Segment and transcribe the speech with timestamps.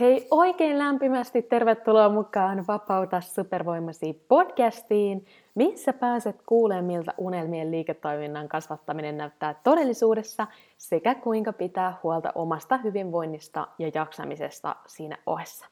[0.00, 9.16] Hei, oikein lämpimästi tervetuloa mukaan Vapauta supervoimasi podcastiin, missä pääset kuulemaan, miltä unelmien liiketoiminnan kasvattaminen
[9.16, 15.66] näyttää todellisuudessa sekä kuinka pitää huolta omasta hyvinvoinnista ja jaksamisesta siinä ohessa.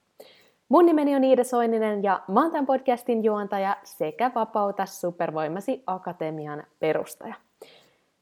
[0.68, 6.62] Mun nimeni on Iida Soininen ja mä oon tämän podcastin juontaja sekä Vapauta supervoimasi akatemian
[6.78, 7.34] perustaja.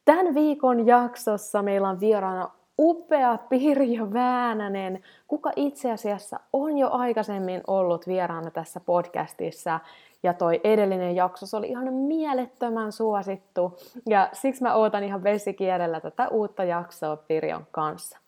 [0.05, 2.49] Tämän viikon jaksossa meillä on vieraana
[2.79, 9.79] upea Pirjo Väänänen, kuka itse asiassa on jo aikaisemmin ollut vieraana tässä podcastissa.
[10.23, 13.77] Ja toi edellinen jakso oli ihan mielettömän suosittu.
[14.09, 18.24] Ja siksi mä ootan ihan vesikielellä tätä uutta jaksoa Pirjon kanssa.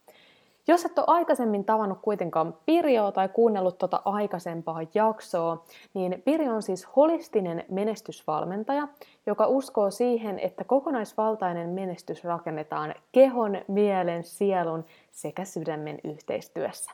[0.69, 6.61] Jos et ole aikaisemmin tavannut kuitenkaan Pirjoa tai kuunnellut tuota aikaisempaa jaksoa, niin Pirjo on
[6.61, 8.87] siis holistinen menestysvalmentaja,
[9.25, 16.91] joka uskoo siihen, että kokonaisvaltainen menestys rakennetaan kehon, mielen, sielun sekä sydämen yhteistyössä.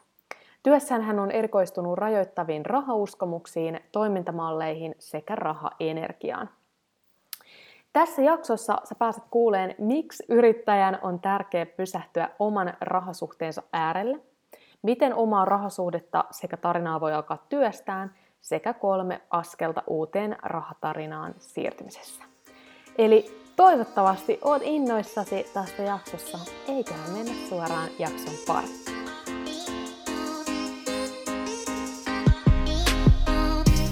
[0.63, 6.49] Työssään hän on erikoistunut rajoittaviin rahauskomuksiin, toimintamalleihin sekä rahaenergiaan.
[7.93, 14.19] Tässä jaksossa sä pääset kuuleen, miksi yrittäjän on tärkeää pysähtyä oman rahasuhteensa äärelle,
[14.81, 22.23] miten omaa rahasuhdetta sekä tarinaa voi alkaa työstään, sekä kolme askelta uuteen rahatarinaan siirtymisessä.
[22.97, 28.92] Eli toivottavasti oot innoissasi tästä jaksossa, eiköhän mennä suoraan jakson pariin.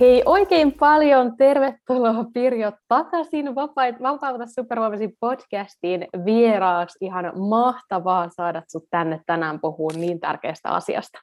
[0.00, 3.54] Hei, oikein paljon tervetuloa Pirjo takaisin
[4.02, 6.98] Vapauta supervoimasi podcastiin vieraaksi.
[7.00, 11.18] Ihan mahtavaa saada sinut tänne tänään puhumaan niin tärkeästä asiasta.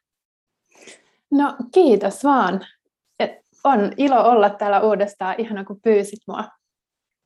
[1.31, 2.65] No kiitos vaan.
[3.19, 3.31] Et
[3.63, 6.43] on ilo olla täällä uudestaan, ihana kun pyysit mua.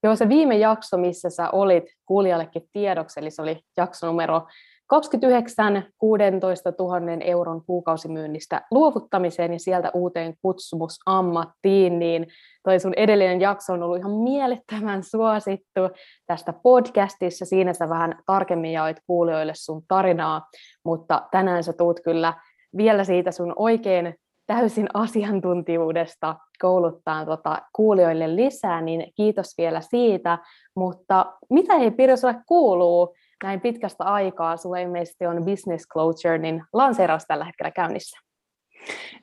[0.03, 4.47] Joo, se viime jakso, missä sä olit kuulijallekin tiedoksi, eli se oli jakso numero
[4.87, 12.27] 29 16 000 euron kuukausimyynnistä luovuttamiseen ja sieltä uuteen kutsumusammattiin, niin
[12.63, 15.81] toi sun edellinen jakso on ollut ihan mielettömän suosittu
[16.27, 17.45] tästä podcastissa.
[17.45, 20.47] Siinä sä vähän tarkemmin jaoit kuulijoille sun tarinaa,
[20.85, 22.33] mutta tänään sä tuut kyllä
[22.77, 24.15] vielä siitä sun oikein
[24.47, 30.37] täysin asiantuntijuudesta kouluttaa tota kuulijoille lisää, niin kiitos vielä siitä.
[30.75, 32.15] Mutta mitä ei Pirjo
[32.47, 38.19] kuuluu näin pitkästä aikaa sulla ilmeisesti on Business Closure, niin lanseeraus tällä hetkellä käynnissä.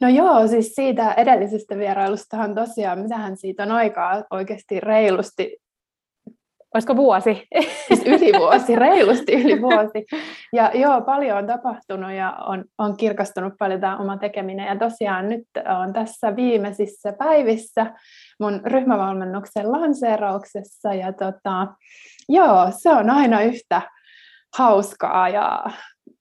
[0.01, 5.57] No joo, siis siitä edellisestä vierailustahan tosiaan, mitähän siitä on aikaa oikeasti reilusti.
[6.75, 7.49] Olisiko vuosi?
[7.89, 10.07] Siis yli vuosi, reilusti yli vuosi.
[10.53, 14.67] Ja joo, paljon on tapahtunut ja on, on kirkastunut paljon tämä oma tekeminen.
[14.67, 15.45] Ja tosiaan nyt
[15.83, 17.87] on tässä viimeisissä päivissä
[18.41, 20.95] mun ryhmävalmennuksen lanseerauksessa.
[20.95, 21.67] Ja tota,
[22.29, 23.83] joo, se on aina yhtä
[24.59, 25.65] hauskaa ja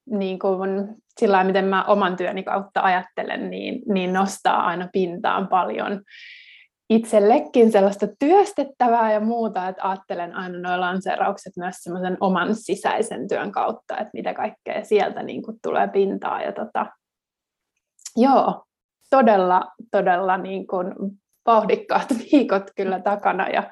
[0.05, 6.01] niin kuin sillä miten mä oman työni kautta ajattelen, niin, niin nostaa aina pintaan paljon
[6.89, 13.51] itsellekin sellaista työstettävää ja muuta, että ajattelen aina nuo lanseeraukset myös semmoisen oman sisäisen työn
[13.51, 16.41] kautta, että mitä kaikkea sieltä niin kuin tulee pintaan.
[16.43, 16.85] Ja tota,
[18.15, 18.63] joo,
[19.09, 19.61] todella,
[19.91, 20.93] todella niin kuin
[21.45, 23.71] vauhdikkaat viikot kyllä takana ja,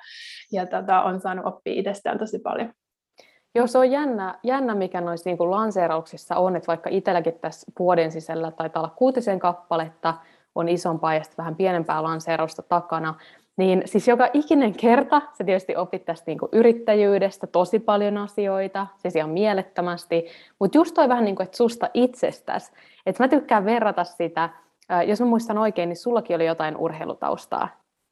[0.52, 2.74] ja tota, on saanut oppia itsestään tosi paljon.
[3.56, 7.72] Joo, se on jännä, jännä mikä noissa niin kuin lanseerauksissa on, että vaikka itselläkin tässä
[7.80, 10.14] vuoden sisällä taitaa olla kuutisen kappaletta,
[10.56, 13.14] on isompaa ja vähän pienempää lanseerausta takana,
[13.58, 18.88] niin siis joka ikinen kerta sä tietysti opit tästä niin kuin yrittäjyydestä tosi paljon asioita,
[18.98, 20.26] siis ihan mielettömästi,
[20.60, 22.72] mutta just toi vähän niin kuin, että susta itsestäsi,
[23.06, 24.50] että mä tykkään verrata sitä,
[25.08, 27.70] jos mä muistan oikein, niin sullakin oli jotain urheilutaustaa,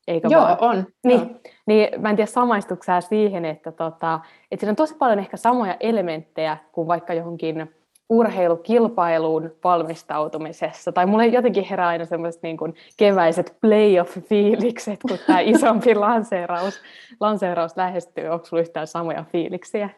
[0.08, 0.58] Eikö Joo, vaan?
[0.60, 0.86] on.
[1.04, 1.40] Niin, Joo.
[1.68, 4.20] niin mä en tiedä samaistuksää siihen, että, tota,
[4.52, 7.70] että siinä on tosi paljon ehkä samoja elementtejä kuin vaikka johonkin
[8.10, 15.96] urheilukilpailuun valmistautumisessa, tai mulle jotenkin herää aina semmoiset niin kuin keväiset playoff-fiilikset, kun tämä isompi
[15.96, 16.82] lanseeraus,
[17.20, 18.28] lanseeraus lähestyy.
[18.28, 19.90] Onko sinulla yhtään samoja fiiliksiä?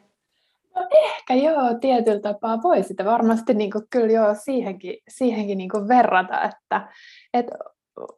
[0.76, 5.70] No ehkä joo, tietyllä tapaa voi sitä varmasti niin kuin, kyllä joo siihenkin, siihenkin niin
[5.70, 6.88] kuin verrata, että,
[7.34, 7.58] että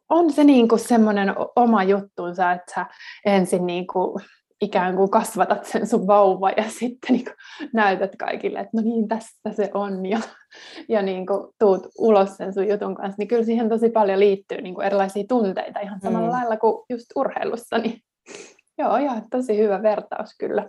[0.10, 2.86] on se niin kuin semmoinen oma juttunsa, että sä
[3.26, 4.24] ensin niin kuin
[4.62, 7.26] ikään kuin kasvatat sen sun vauva ja sitten niin
[7.74, 10.20] näytät kaikille, että no niin, tässä se on ja,
[10.90, 14.62] ja niin kuin tuut ulos sen sun jutun kanssa, niin kyllä siihen tosi paljon liittyy
[14.62, 16.34] niin kuin erilaisia tunteita ihan samalla mm.
[16.34, 18.02] lailla kuin just urheilussa, niin
[18.80, 20.66] joo, ihan tosi hyvä vertaus kyllä.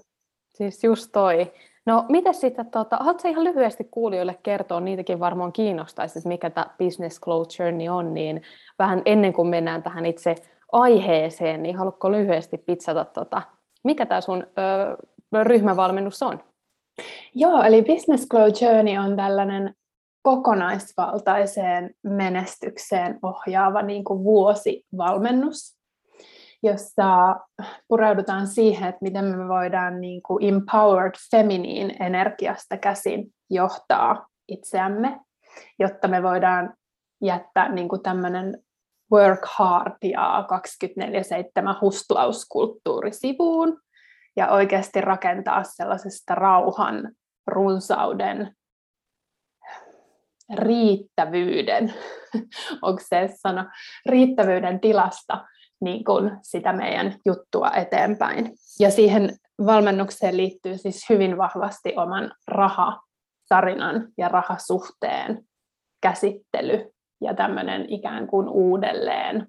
[0.48, 1.52] Siis just toi.
[1.86, 6.66] No, miten sitten, tuota, haluatko ihan lyhyesti kuulijoille kertoa, niitäkin varmaan kiinnostaisi, että mikä tämä
[6.78, 8.42] Business Glow Journey on, niin
[8.78, 10.34] vähän ennen kuin mennään tähän itse
[10.72, 13.42] aiheeseen, niin haluatko lyhyesti pitsata, tuota,
[13.84, 14.96] mikä tämä sun ö,
[15.42, 16.40] ryhmävalmennus on?
[17.34, 19.74] Joo, eli Business Glow Journey on tällainen
[20.22, 25.79] kokonaisvaltaiseen menestykseen ohjaava niin kuin vuosivalmennus
[26.62, 27.36] jossa
[27.88, 35.20] pureudutaan siihen, että miten me voidaan niin kuin empowered feminine energiasta käsin johtaa itseämme,
[35.78, 36.74] jotta me voidaan
[37.22, 38.62] jättää niin kuin tämmöinen
[39.12, 40.48] work hard ja
[41.74, 43.80] 24-7 hustlauskulttuuri sivuun
[44.36, 47.12] ja oikeasti rakentaa sellaisesta rauhan,
[47.46, 48.56] runsauden,
[50.54, 51.94] riittävyyden,
[52.82, 53.72] onko se sana,
[54.06, 55.44] riittävyyden tilasta
[55.80, 58.52] niin kuin sitä meidän juttua eteenpäin.
[58.80, 59.36] Ja siihen
[59.66, 65.44] valmennukseen liittyy siis hyvin vahvasti oman rahatarinan ja rahasuhteen
[66.02, 66.90] käsittely
[67.20, 69.46] ja tämmöinen ikään kuin uudelleen,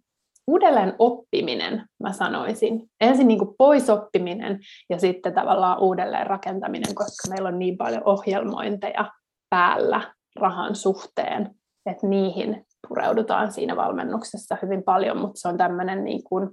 [0.48, 2.90] uudelleen oppiminen, mä sanoisin.
[3.02, 8.02] Ensin niin kuin pois oppiminen ja sitten tavallaan uudelleen rakentaminen, koska meillä on niin paljon
[8.06, 9.12] ohjelmointeja
[9.50, 11.56] päällä rahan suhteen,
[11.86, 16.50] että niihin pureudutaan siinä valmennuksessa hyvin paljon, mutta se on tämmöinen niin kuin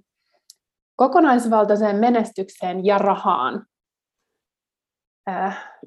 [0.96, 3.66] kokonaisvaltaiseen menestykseen ja rahaan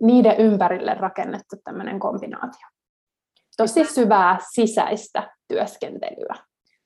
[0.01, 2.68] niiden ympärille rakennettu tämmöinen kombinaatio.
[3.57, 6.36] Tosi syvää sisäistä työskentelyä.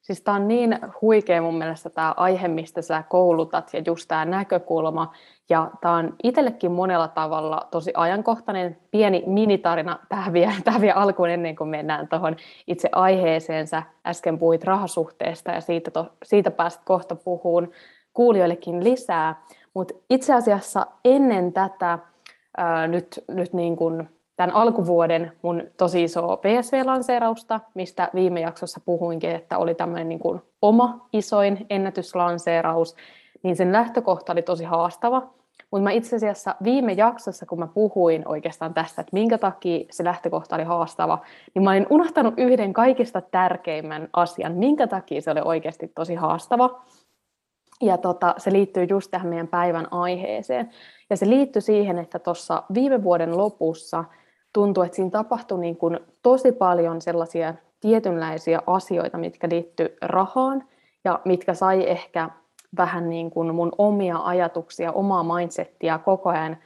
[0.06, 4.26] Siis tämä on niin huikea mun mielestä tämä aihe, mistä sä koulutat ja just tämä
[4.26, 5.14] näkökulma.
[5.50, 10.00] Ja tämä on itsellekin monella tavalla tosi ajankohtainen pieni minitarina
[10.34, 12.36] vielä, tähän vielä alkuun ennen kuin mennään tuohon
[12.68, 13.68] itse aiheeseen.
[13.68, 17.72] Sä äsken puhuit rahasuhteesta ja siitä, to, siitä pääsit kohta puhuun
[18.14, 19.44] kuulijoillekin lisää.
[19.74, 22.00] Mutta itse asiassa ennen tätä
[22.58, 29.32] ää, nyt, nyt niin kuin tämän alkuvuoden mun tosi iso PSV-lanseerausta, mistä viime jaksossa puhuinkin,
[29.32, 32.96] että oli tämmöinen niin kuin oma isoin ennätyslanseeraus,
[33.44, 35.30] niin sen lähtökohta oli tosi haastava.
[35.72, 40.04] Mutta mä itse asiassa viime jaksossa, kun mä puhuin oikeastaan tästä, että minkä takia se
[40.04, 41.20] lähtökohta oli haastava,
[41.54, 46.82] niin mä olin unohtanut yhden kaikista tärkeimmän asian, minkä takia se oli oikeasti tosi haastava.
[47.82, 50.70] Ja tota, se liittyy just tähän meidän päivän aiheeseen.
[51.10, 54.04] Ja se liittyy siihen, että tuossa viime vuoden lopussa–
[54.56, 60.64] tuntui, että siinä tapahtui niin kuin tosi paljon sellaisia tietynlaisia asioita, mitkä liittyy rahaan
[61.06, 62.30] ja mitkä sai ehkä
[62.78, 66.58] vähän niin kuin mun omia ajatuksia, omaa mindsettiä koko ajan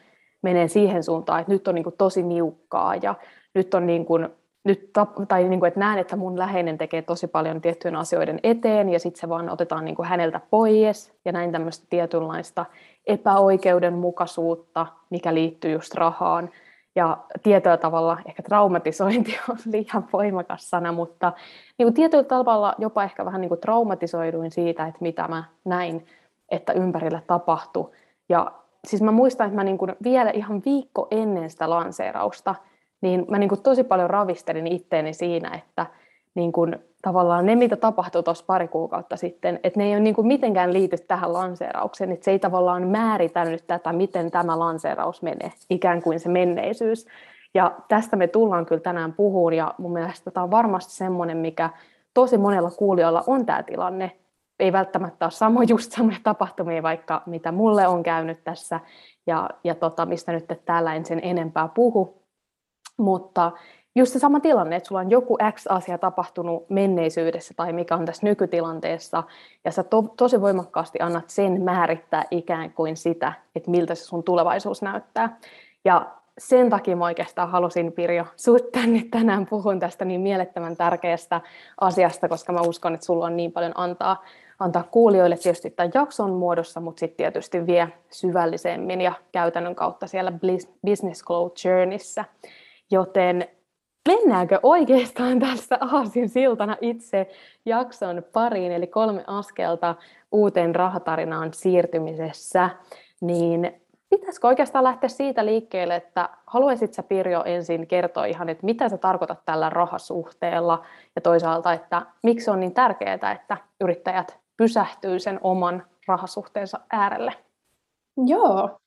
[0.41, 3.15] menee siihen suuntaan, että nyt on niin kuin tosi niukkaa ja
[3.53, 4.30] nyt on niin kuin,
[4.63, 4.89] nyt,
[5.27, 9.00] tai niin kuin, että näen, että mun läheinen tekee tosi paljon tiettyjen asioiden eteen ja
[9.00, 12.65] sitten se vaan otetaan niin kuin häneltä pois ja näin tämmöistä tietynlaista
[13.07, 16.50] epäoikeudenmukaisuutta, mikä liittyy just rahaan.
[16.99, 21.33] Ja tietyllä tavalla ehkä traumatisointi on liian voimakas sana, mutta
[21.77, 26.06] niin kuin tietyllä tavalla jopa ehkä vähän niin kuin traumatisoiduin siitä, että mitä mä näin,
[26.51, 27.91] että ympärillä tapahtui.
[28.29, 28.51] Ja
[28.87, 32.56] siis mä muistan, että mä niin kuin vielä ihan viikko ennen sitä lanseerausta,
[33.01, 35.85] niin mä niin kuin tosi paljon ravistelin itteeni siinä, että
[36.36, 40.16] niin kuin tavallaan ne, mitä tapahtui tuossa pari kuukautta sitten, että ne ei ole niin
[40.16, 45.21] kuin mitenkään liity tähän lanseeraukseen, että se ei tavallaan määritä nyt tätä, miten tämä lanseeraus
[45.21, 47.07] menee, ikään kuin se menneisyys.
[47.54, 51.69] Ja tästä me tullaan kyllä tänään puhumaan, ja mun mielestä tämä on varmasti semmoinen, mikä
[52.14, 54.12] tosi monella kuulijalla on tämä tilanne.
[54.59, 58.80] Ei välttämättä ole samo, just samoja tapahtumia, vaikka mitä mulle on käynyt tässä,
[59.28, 62.19] ja, ja tota, mistä nyt täällä en sen enempää puhu.
[62.98, 63.52] Mutta
[63.96, 68.26] just se sama tilanne, että sulla on joku X-asia tapahtunut menneisyydessä tai mikä on tässä
[68.26, 69.24] nykytilanteessa,
[69.66, 74.24] ja sä to, tosi voimakkaasti annat sen määrittää ikään kuin sitä, että miltä se sun
[74.24, 75.38] tulevaisuus näyttää.
[75.86, 76.06] Ja
[76.38, 81.42] sen takia mä oikeastaan halusin, Pirjo, sut tänne tänään puhun tästä niin mielettömän tärkeästä
[81.81, 84.24] asiasta, koska mä uskon, että sulla on niin paljon antaa,
[84.60, 90.31] antaa kuulijoille tietysti tämän jakson muodossa, mutta sitten tietysti vie syvällisemmin ja käytännön kautta siellä
[90.86, 92.26] Business Glow Journeyssä.
[92.92, 93.48] Joten
[94.07, 97.29] mennäänkö oikeastaan tässä aasin siltana itse
[97.65, 99.95] jakson pariin, eli kolme askelta
[100.31, 102.69] uuteen rahatarinaan siirtymisessä,
[103.21, 108.89] niin pitäisikö oikeastaan lähteä siitä liikkeelle, että haluaisit sä Pirjo ensin kertoa ihan, että mitä
[108.89, 115.39] sä tarkoitat tällä rahasuhteella ja toisaalta, että miksi on niin tärkeää, että yrittäjät pysähtyy sen
[115.41, 117.33] oman rahasuhteensa äärelle?
[118.25, 118.79] Joo.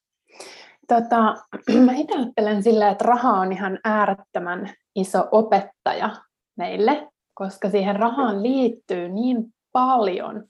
[0.89, 1.35] Tota,
[1.87, 6.11] mä itse ajattelen sillä, että raha on ihan äärettömän iso opettaja
[6.57, 10.45] meille, koska siihen rahaan liittyy niin paljon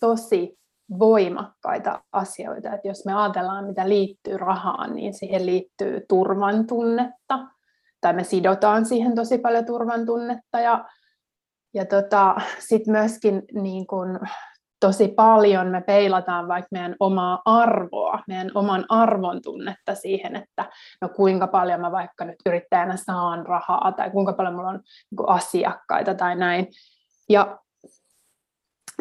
[0.00, 0.58] tosi
[0.98, 2.74] voimakkaita asioita.
[2.74, 7.38] Että jos me ajatellaan, mitä liittyy rahaan, niin siihen liittyy turvan tunnetta,
[8.00, 10.84] tai me sidotaan siihen tosi paljon turvan tunnetta, ja,
[11.74, 14.20] ja tota, sitten myöskin niin kun,
[14.82, 20.70] tosi paljon me peilataan vaikka meidän omaa arvoa, meidän oman arvon tunnetta siihen, että
[21.00, 25.28] no kuinka paljon mä vaikka nyt yrittäjänä saan rahaa, tai kuinka paljon mulla on niin
[25.28, 26.66] asiakkaita tai näin.
[27.28, 27.58] Ja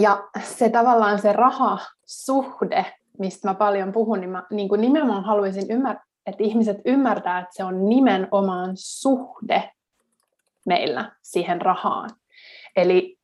[0.02, 2.86] ja se tavallaan se rahasuhde,
[3.20, 7.56] mistä mä paljon puhun, niin mä niin kuin nimenomaan haluaisin ymmärtää, että ihmiset ymmärtää, että
[7.56, 9.72] se on nimenomaan suhde
[10.66, 12.10] meillä siihen rahaan.
[12.76, 13.18] Eli,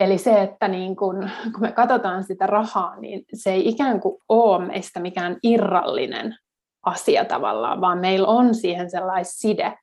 [0.00, 4.22] eli se, että niin kun, kun me katsotaan sitä rahaa, niin se ei ikään kuin
[4.28, 6.36] ole meistä mikään irrallinen
[6.82, 9.78] asia tavallaan, vaan meillä on siihen sellainen side.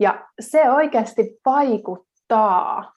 [0.00, 2.92] Ja se oikeasti vaikuttaa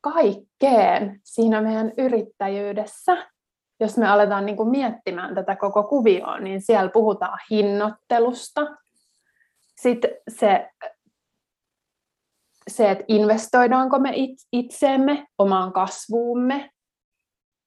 [0.00, 3.26] kaikkeen siinä meidän yrittäjyydessä.
[3.80, 8.66] Jos me aletaan niin kuin miettimään tätä koko kuvioa, niin siellä puhutaan hinnoittelusta.
[9.80, 10.70] Sitten se,
[12.68, 14.14] se että investoidaanko me
[14.52, 16.70] itseemme, omaan kasvuumme,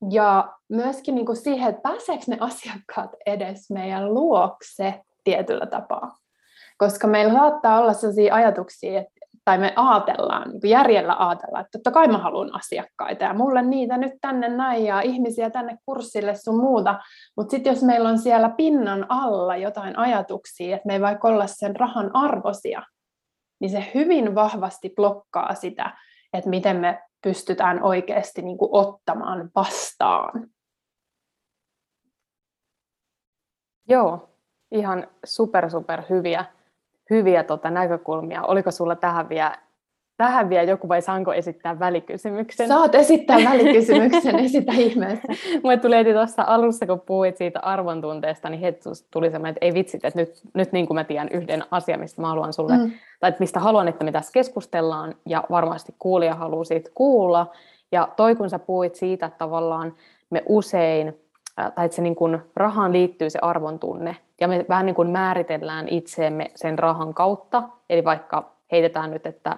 [0.09, 6.17] ja myöskin niin kuin siihen, että pääseekö ne asiakkaat edes meidän luokse tietyllä tapaa.
[6.77, 11.91] Koska meillä saattaa olla sellaisia ajatuksia, että tai me ajatellaan, niin järjellä ajatellaan, että totta
[11.91, 16.59] kai mä haluan asiakkaita ja mulle niitä nyt tänne näin ja ihmisiä tänne kurssille sun
[16.59, 16.99] muuta,
[17.37, 21.47] mutta sitten jos meillä on siellä pinnan alla jotain ajatuksia, että me ei vaikka olla
[21.47, 22.81] sen rahan arvosia,
[23.61, 25.97] niin se hyvin vahvasti blokkaa sitä,
[26.33, 30.49] että miten me pystytään oikeasti niin kuin ottamaan vastaan.
[33.89, 34.29] Joo,
[34.71, 36.45] ihan super super hyviä
[37.11, 38.43] hyviä tota, näkökulmia.
[38.43, 39.57] Oliko sulla tähän vielä,
[40.17, 42.67] tähän vielä joku vai saanko esittää välikysymyksen?
[42.67, 45.27] Saat esittää välikysymyksen, esitä ihmeessä.
[45.63, 48.79] Mulle tuli heti tuossa alussa, kun puhuit siitä arvontunteesta, niin heti
[49.11, 52.21] tuli semmoinen, että ei vitsit, että nyt, nyt niin kuin mä tiedän yhden asian, mistä
[52.21, 52.91] mä haluan sulle, mm.
[53.19, 57.47] tai mistä haluan, että me tässä keskustellaan, ja varmasti kuulija haluaa siitä kuulla.
[57.91, 59.93] Ja toi, kun sä puhuit siitä, että tavallaan
[60.29, 61.13] me usein
[61.55, 65.09] tai että se niin kuin, rahaan liittyy se arvon tunne, ja me vähän niin kuin
[65.09, 69.57] määritellään itseemme sen rahan kautta, eli vaikka heitetään nyt, että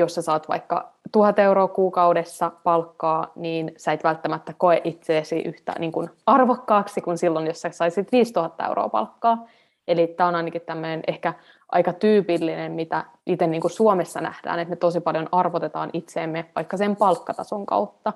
[0.00, 5.72] jos sä saat vaikka tuhat euroa kuukaudessa palkkaa, niin sä et välttämättä koe itseesi yhtä
[5.78, 9.46] niin kuin arvokkaaksi kuin silloin, jos sä saisit 5000 euroa palkkaa.
[9.88, 11.34] Eli tämä on ainakin tämmöinen ehkä
[11.72, 16.76] aika tyypillinen, mitä itse niin kuin Suomessa nähdään, että me tosi paljon arvotetaan itseemme vaikka
[16.76, 18.12] sen palkkatason kautta.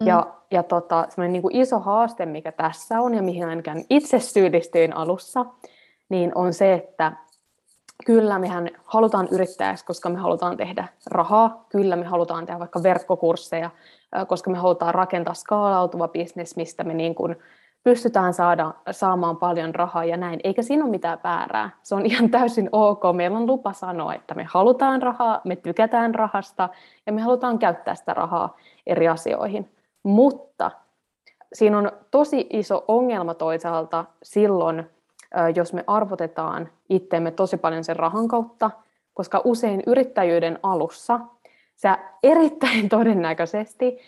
[0.00, 0.06] Mm.
[0.06, 4.96] Ja, ja tota, niin kuin iso haaste, mikä tässä on ja mihin ainakin itse syyllistyin
[4.96, 5.46] alussa,
[6.08, 7.12] niin on se, että
[8.04, 11.64] kyllä mehän halutaan yrittäjäksi, koska me halutaan tehdä rahaa.
[11.68, 13.70] Kyllä me halutaan tehdä vaikka verkkokursseja,
[14.26, 17.36] koska me halutaan rakentaa skaalautuva bisnes, mistä me niin kuin
[17.84, 20.40] pystytään saada, saamaan paljon rahaa ja näin.
[20.44, 21.70] Eikä siinä ole mitään väärää.
[21.82, 23.02] Se on ihan täysin ok.
[23.12, 26.68] Meillä on lupa sanoa, että me halutaan rahaa, me tykätään rahasta
[27.06, 29.72] ja me halutaan käyttää sitä rahaa eri asioihin.
[30.02, 30.70] Mutta
[31.52, 34.90] siinä on tosi iso ongelma toisaalta silloin,
[35.54, 38.70] jos me arvotetaan itteemme tosi paljon sen rahan kautta,
[39.14, 41.20] koska usein yrittäjyyden alussa
[41.76, 43.98] sä erittäin todennäköisesti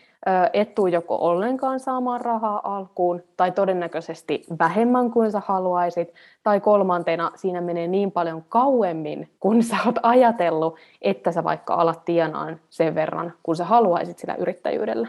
[0.52, 7.30] et tuu joko ollenkaan saamaan rahaa alkuun, tai todennäköisesti vähemmän kuin sä haluaisit, tai kolmantena
[7.34, 12.94] siinä menee niin paljon kauemmin, kun sä oot ajatellut, että sä vaikka alat tienaan sen
[12.94, 15.08] verran, kun sä haluaisit sillä yrittäjyydellä.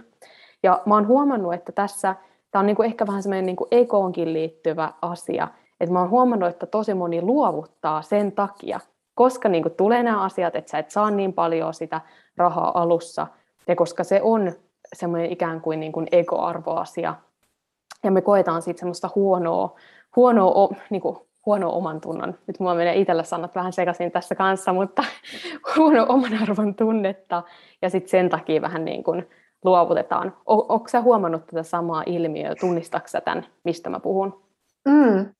[0.63, 2.15] Ja mä oon huomannut, että tässä
[2.51, 5.47] tämä on niinku ehkä vähän semmoinen niinku ekoonkin liittyvä asia,
[5.79, 8.79] että mä oon huomannut, että tosi moni luovuttaa sen takia,
[9.15, 12.01] koska niinku tulee nämä asiat, että sä et saa niin paljon sitä
[12.37, 13.27] rahaa alussa,
[13.67, 14.51] ja koska se on
[14.93, 17.15] semmoinen ikään kuin, niin kuin ekoarvoasia,
[18.03, 19.75] ja me koetaan siitä semmoista huonoa,
[20.15, 22.35] huonoa, niin kuin, huonoa oman tunnon.
[22.47, 25.03] Nyt mulla menee itsellä sanat vähän sekaisin tässä kanssa, mutta
[25.75, 27.43] huono oman arvon tunnetta,
[27.81, 29.29] ja sitten sen takia vähän niin kuin
[29.63, 30.35] luovutetaan.
[30.45, 32.55] Onko sä huomannut tätä samaa ilmiöä?
[32.59, 34.41] Tunnistatko tämän, mistä mä puhun?
[34.85, 35.33] Mm.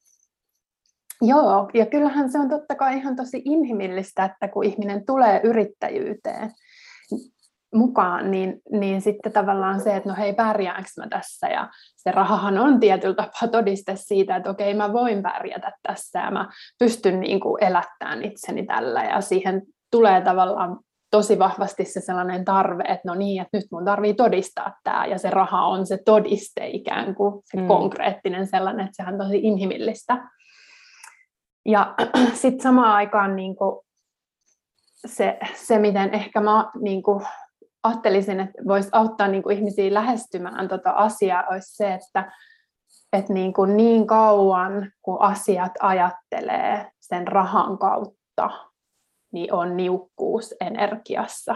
[1.21, 6.51] Joo, ja kyllähän se on totta kai ihan tosi inhimillistä, että kun ihminen tulee yrittäjyyteen
[7.75, 12.57] mukaan, niin, niin sitten tavallaan se, että no hei, pärjäänkö mä tässä, ja se rahahan
[12.57, 16.49] on tietyllä tapaa todiste siitä, että okei, mä voin pärjätä tässä, ja mä
[16.79, 19.61] pystyn niin kuin elättämään itseni tällä, ja siihen
[19.91, 20.79] tulee tavallaan
[21.11, 25.17] tosi vahvasti se sellainen tarve, että no niin, että nyt mun tarvii todistaa tämä, ja
[25.17, 27.67] se raha on se todiste ikään kuin, se mm.
[27.67, 30.29] konkreettinen sellainen, että sehän on tosi inhimillistä.
[31.69, 31.95] Ja
[32.41, 33.79] sitten samaan aikaan niin kuin
[35.07, 37.25] se, se, miten ehkä mä niin kuin
[37.83, 42.31] ajattelisin, että voisi auttaa niin kuin ihmisiä lähestymään tuota asiaa, olisi se, että,
[43.13, 48.49] että niin, kuin niin kauan kun asiat ajattelee sen rahan kautta,
[49.31, 51.55] niin on niukkuus energiassa.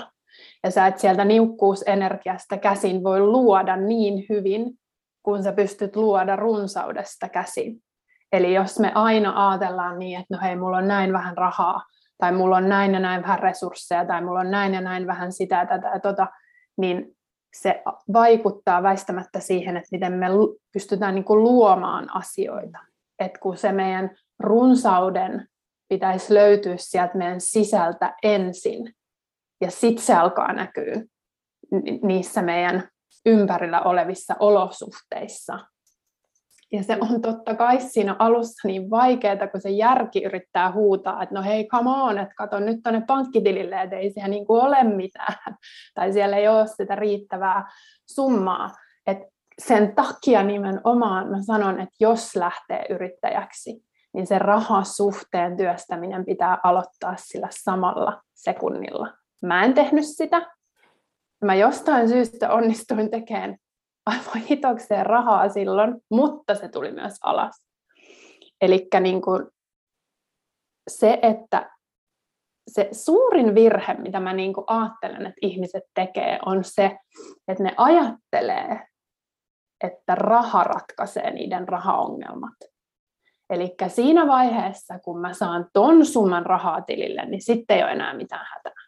[0.63, 4.79] Ja sä et sieltä niukkuusenergiasta käsin voi luoda niin hyvin,
[5.23, 7.83] kun sä pystyt luoda runsaudesta käsin.
[8.33, 11.85] Eli jos me aina ajatellaan niin, että no hei, mulla on näin vähän rahaa,
[12.17, 15.31] tai mulla on näin ja näin vähän resursseja, tai mulla on näin ja näin vähän
[15.31, 16.27] sitä tätä ja tota,
[16.77, 17.15] niin
[17.53, 20.27] se vaikuttaa väistämättä siihen, että miten me
[20.73, 22.79] pystytään niin kuin luomaan asioita.
[23.19, 25.47] Että kun se meidän runsauden
[25.89, 28.93] pitäisi löytyä sieltä meidän sisältä ensin,
[29.61, 30.95] ja sitten se alkaa näkyä
[32.03, 32.89] niissä meidän
[33.25, 35.59] ympärillä olevissa olosuhteissa,
[36.73, 41.35] ja se on totta kai siinä alussa niin vaikeaa, kun se järki yrittää huutaa, että
[41.35, 44.83] no hei, come on, että kato nyt tuonne pankkitilille, että ei siellä niin kuin ole
[44.83, 45.35] mitään.
[45.95, 47.71] Tai siellä ei ole sitä riittävää
[48.11, 48.69] summaa.
[49.07, 49.17] Et
[49.59, 57.15] sen takia nimenomaan mä sanon, että jos lähtee yrittäjäksi, niin se rahasuhteen työstäminen pitää aloittaa
[57.17, 59.07] sillä samalla sekunnilla.
[59.41, 60.51] Mä en tehnyt sitä.
[61.45, 63.57] Mä jostain syystä onnistuin tekemään
[64.05, 67.65] aivan hitokseen rahaa silloin, mutta se tuli myös alas.
[68.61, 69.21] Eli niin
[70.87, 71.71] se, että
[72.67, 76.97] se suurin virhe, mitä mä niin kuin ajattelen, että ihmiset tekee, on se,
[77.47, 78.87] että ne ajattelee,
[79.83, 82.53] että raha ratkaisee niiden rahaongelmat.
[83.49, 88.13] Eli siinä vaiheessa, kun mä saan ton summan rahaa tilille, niin sitten ei ole enää
[88.13, 88.83] mitään hätää.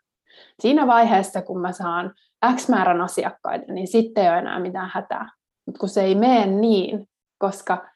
[0.60, 2.14] Siinä vaiheessa, kun mä saan
[2.54, 5.30] X määrän asiakkaita, niin sitten ei ole enää mitään hätää.
[5.66, 7.90] Mutta kun se ei mene niin, koska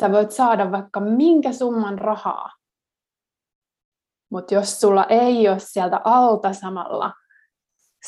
[0.00, 2.50] sä voit saada vaikka minkä summan rahaa,
[4.30, 7.12] mutta jos sulla ei ole sieltä alta samalla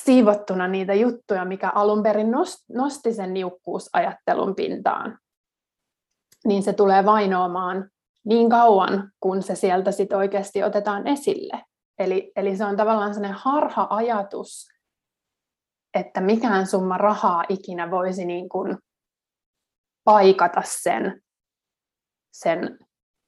[0.04, 2.30] siivottuna niitä juttuja, mikä alun perin
[2.68, 5.18] nosti sen niukkuusajattelun pintaan,
[6.44, 7.90] niin se tulee vainoamaan
[8.24, 11.62] niin kauan, kun se sieltä sit oikeasti otetaan esille.
[11.98, 14.71] Eli, eli se on tavallaan sellainen harha-ajatus,
[15.94, 18.78] että mikään summa rahaa ikinä voisi niin kuin
[20.04, 21.22] paikata sen,
[22.32, 22.78] sen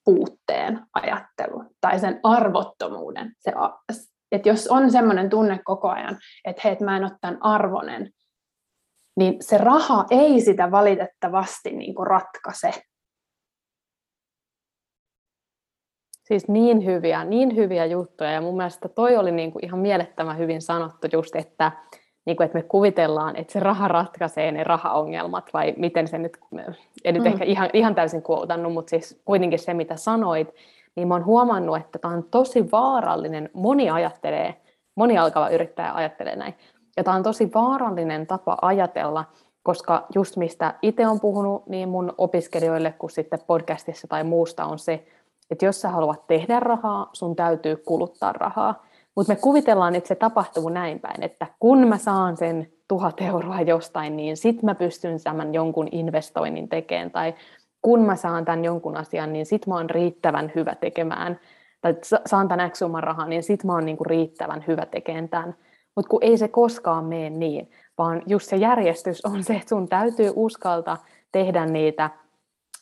[0.04, 3.32] puutteen ajattelu tai sen arvottomuuden.
[3.40, 3.52] Se,
[4.32, 8.10] että jos on sellainen tunne koko ajan, että hei, mä en ole tämän arvonen,
[9.16, 12.72] niin se raha ei sitä valitettavasti niin kuin ratkaise.
[16.24, 20.38] Siis niin hyviä, niin hyviä juttuja ja mun mielestä toi oli niin kuin ihan mielettömän
[20.38, 21.72] hyvin sanottu just, että,
[22.24, 26.38] niin kuin, että me kuvitellaan, että se raha ratkaisee ne rahaongelmat, vai miten se nyt,
[27.04, 27.26] en nyt mm.
[27.26, 30.54] ehkä ihan, ihan täysin kuotannut, mutta siis kuitenkin se, mitä sanoit,
[30.96, 34.54] niin mä oon huomannut, että tämä on tosi vaarallinen, moni ajattelee,
[34.94, 36.54] moni alkava yrittäjä ajattelee näin,
[36.96, 39.24] ja tämä on tosi vaarallinen tapa ajatella,
[39.62, 44.78] koska just mistä itse on puhunut niin mun opiskelijoille kuin sitten podcastissa tai muusta on
[44.78, 45.06] se,
[45.50, 48.84] että jos sä haluat tehdä rahaa, sun täytyy kuluttaa rahaa.
[49.16, 53.60] Mutta me kuvitellaan, että se tapahtuu näin päin, että kun mä saan sen tuhat euroa
[53.60, 57.34] jostain, niin sit mä pystyn tämän jonkun investoinnin tekemään, tai
[57.82, 61.40] kun mä saan tämän jonkun asian, niin sit mä oon riittävän hyvä tekemään,
[61.80, 61.94] tai
[62.26, 65.54] saan tämän X summan rahaa, niin sit mä oon niinku riittävän hyvä tekemään tämän.
[65.96, 69.88] Mutta kun ei se koskaan mene niin, vaan just se järjestys on se, että sun
[69.88, 70.96] täytyy uskalta
[71.32, 72.10] tehdä niitä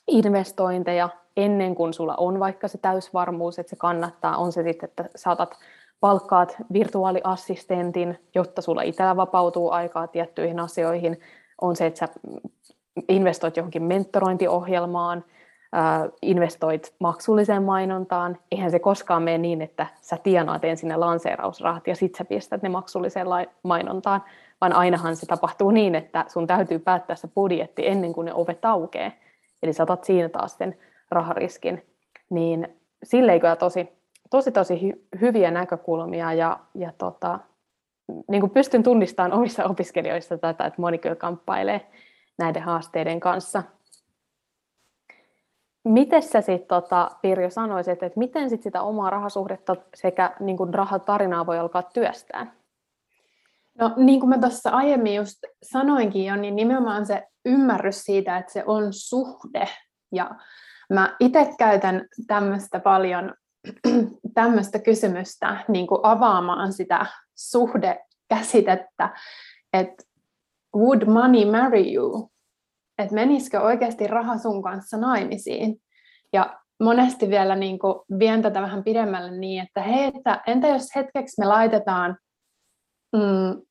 [0.09, 5.09] investointeja ennen kuin sulla on vaikka se täysvarmuus, että se kannattaa, on se sitten, että
[5.17, 5.59] saatat
[6.03, 11.21] palkkaat virtuaaliassistentin, jotta sulla itsellä vapautuu aikaa tiettyihin asioihin.
[11.61, 12.09] On se, että sä
[13.09, 15.25] investoit johonkin mentorointiohjelmaan,
[16.23, 18.39] investoit maksulliseen mainontaan.
[18.53, 22.63] Eihän se koskaan mene niin, että sä tienaat ensin ne lanseerausrahat ja sitten sä pistät
[22.63, 23.27] ne maksulliseen
[23.63, 24.25] mainontaan,
[24.61, 28.65] vaan ainahan se tapahtuu niin, että sun täytyy päättää se budjetti ennen kuin ne ovet
[28.65, 29.11] aukeaa.
[29.63, 30.79] Eli sä otat siinä taas sen
[31.11, 31.87] rahariskin.
[32.31, 34.02] Niin sille ei kyllä tosi
[34.33, 37.39] tosi tosi hy- hyviä näkökulmia ja, ja tota,
[38.29, 41.91] niin kuin pystyn tunnistamaan omissa opiskelijoissa tätä, että moni kyllä kamppailee
[42.39, 43.63] näiden haasteiden kanssa.
[45.85, 50.75] miten sä sitten, tota, Pirjo, sanoisit, että miten sit sitä omaa rahasuhdetta sekä niin kuin
[50.75, 52.55] rahatarinaa voi alkaa työstää?
[53.79, 58.53] No niin kuin mä tuossa aiemmin just sanoinkin jo, niin nimenomaan se ymmärrys siitä, että
[58.53, 59.69] se on suhde.
[60.13, 60.31] Ja
[60.93, 63.35] mä itse käytän tämmöistä paljon,
[64.35, 69.15] tämmöistä kysymystä niin kuin avaamaan sitä suhdekäsitettä,
[69.73, 70.05] että
[70.77, 72.31] would money marry you?
[72.99, 75.77] Että menisikö oikeasti raha sun kanssa naimisiin?
[76.33, 80.97] Ja monesti vielä niin kuin vien tätä vähän pidemmälle niin, että hei, että entä jos
[80.97, 82.19] hetkeksi me laitetaan
[83.13, 83.63] mm,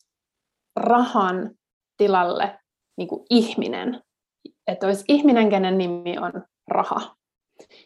[0.75, 1.51] rahan
[1.97, 2.59] tilalle
[2.97, 4.01] niin kuin ihminen,
[4.67, 7.15] että olisi ihminen, kenen nimi on raha.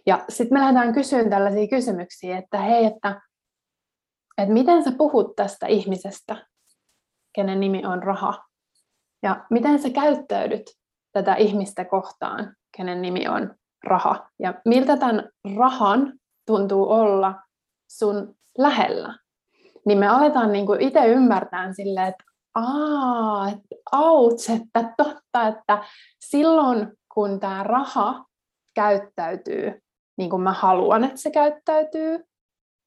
[0.05, 3.21] Ja sitten me lähdetään kysymään tällaisia kysymyksiä, että hei, että,
[4.37, 6.45] että miten sä puhut tästä ihmisestä,
[7.35, 8.43] kenen nimi on raha?
[9.23, 10.63] Ja miten sä käyttäydyt
[11.11, 14.29] tätä ihmistä kohtaan, kenen nimi on raha?
[14.39, 16.13] Ja miltä tämän rahan
[16.45, 17.35] tuntuu olla
[17.91, 19.17] sun lähellä?
[19.85, 22.23] Niin me aletaan niin kuin itse ymmärtämään silleen, että
[22.55, 23.51] aa,
[23.91, 25.83] auts, että totta, että
[26.19, 28.25] silloin kun tämä raha
[28.75, 29.81] käyttäytyy
[30.17, 32.23] niin kuin mä haluan, että se käyttäytyy,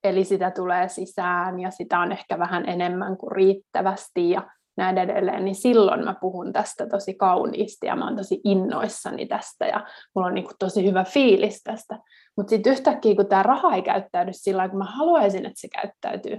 [0.04, 5.44] eli sitä tulee sisään ja sitä on ehkä vähän enemmän kuin riittävästi ja näin edelleen,
[5.44, 10.28] niin silloin mä puhun tästä tosi kauniisti ja mä oon tosi innoissani tästä ja mulla
[10.28, 11.98] on niin kuin tosi hyvä fiilis tästä.
[12.36, 16.38] Mutta sitten yhtäkkiä, kun tämä raha ei käyttäydy sillä kun mä haluaisin, että se käyttäytyy,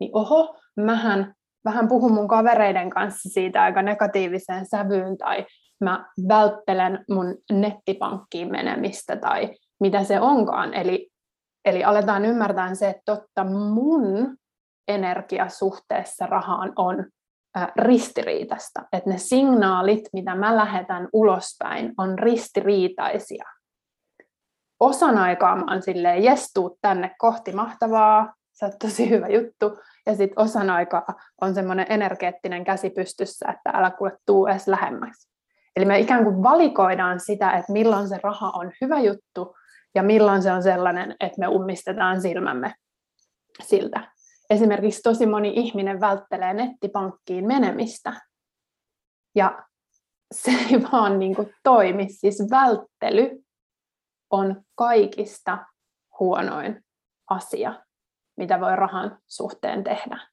[0.00, 1.34] niin oho, mähän
[1.64, 5.46] vähän puhun mun kavereiden kanssa siitä aika negatiiviseen sävyyn tai
[5.80, 10.74] mä välttelen mun nettipankkiin menemistä tai mitä se onkaan.
[10.74, 11.10] Eli,
[11.64, 14.36] eli aletaan ymmärtää se, että totta mun
[14.88, 17.04] energia suhteessa rahaan on
[17.76, 18.82] ristiriitasta.
[18.92, 23.44] Että ne signaalit, mitä mä lähetän ulospäin, on ristiriitaisia.
[24.80, 29.78] Osan aikaa mä oon silleen, jes, tänne kohti mahtavaa, sä oot tosi hyvä juttu.
[30.06, 31.06] Ja sitten osan aikaa
[31.40, 35.37] on semmoinen energeettinen käsi pystyssä, että älä kuule tuu edes lähemmäksi.
[35.78, 39.56] Eli me ikään kuin valikoidaan sitä, että milloin se raha on hyvä juttu
[39.94, 42.74] ja milloin se on sellainen, että me ummistetaan silmämme
[43.62, 44.12] siltä.
[44.50, 48.20] Esimerkiksi tosi moni ihminen välttelee nettipankkiin menemistä.
[49.34, 49.64] Ja
[50.34, 52.06] se ei vaan niin kuin toimi.
[52.10, 53.42] Siis välttely
[54.30, 55.58] on kaikista
[56.20, 56.84] huonoin
[57.30, 57.74] asia
[58.38, 60.28] mitä voi rahan suhteen tehdä.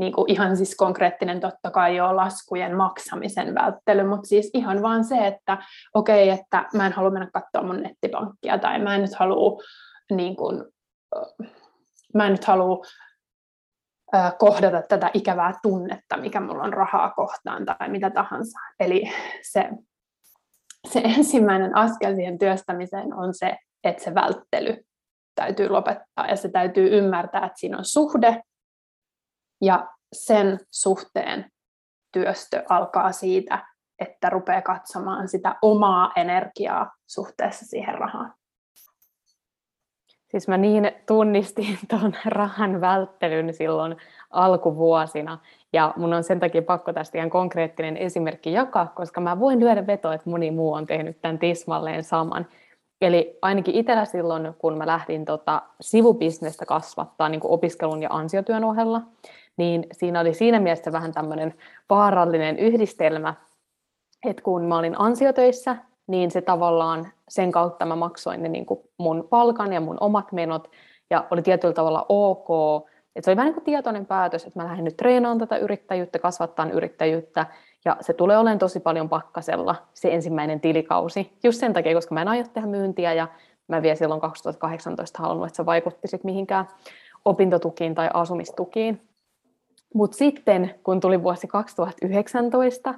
[0.00, 5.04] Niin kuin ihan siis konkreettinen totta kai jo laskujen maksamisen välttely, mutta siis ihan vaan
[5.04, 5.58] se, että
[5.94, 9.62] okei, okay, että mä en halua mennä katsoa mun nettipankkia tai mä en nyt halua
[10.10, 10.64] niin kuin,
[12.14, 12.84] mä en nyt halua
[14.38, 18.58] kohdata tätä ikävää tunnetta, mikä mulla on rahaa kohtaan tai mitä tahansa.
[18.80, 19.10] Eli
[19.42, 19.70] se,
[20.88, 24.84] se ensimmäinen askel siihen työstämiseen on se, että se välttely
[25.34, 28.42] täytyy lopettaa ja se täytyy ymmärtää, että siinä on suhde
[29.60, 31.50] ja sen suhteen
[32.12, 33.66] työstö alkaa siitä,
[33.98, 38.34] että rupeaa katsomaan sitä omaa energiaa suhteessa siihen rahaan.
[40.30, 43.96] Siis mä niin tunnistin tuon rahan välttelyn silloin
[44.30, 45.38] alkuvuosina,
[45.72, 49.86] ja mun on sen takia pakko tästä ihan konkreettinen esimerkki jakaa, koska mä voin lyödä
[49.86, 52.46] vetoa, että moni muu on tehnyt tämän tismalleen saman.
[53.00, 58.64] Eli ainakin itsellä silloin, kun mä lähdin tota sivubisnestä kasvattaa niin kuin opiskelun ja ansiotyön
[58.64, 59.02] ohella,
[59.60, 61.54] niin siinä oli siinä mielessä vähän tämmöinen
[61.90, 63.34] vaarallinen yhdistelmä,
[64.26, 68.80] että kun mä olin ansiotöissä, niin se tavallaan sen kautta mä maksoin ne niin kuin
[68.98, 70.70] mun palkan ja mun omat menot,
[71.10, 72.48] ja oli tietyllä tavalla ok,
[73.16, 76.18] että se oli vähän niin kuin tietoinen päätös, että mä lähden nyt treenaamaan tätä yrittäjyyttä,
[76.18, 77.46] kasvattaa yrittäjyyttä,
[77.84, 82.22] ja se tulee olemaan tosi paljon pakkasella se ensimmäinen tilikausi, just sen takia, koska mä
[82.22, 83.28] en aio tehdä myyntiä ja
[83.68, 86.68] mä vielä silloin 2018 halunnut, että se vaikutti mihinkään
[87.24, 89.09] opintotukiin tai asumistukiin.
[89.94, 92.94] Mutta sitten, kun tuli vuosi 2019,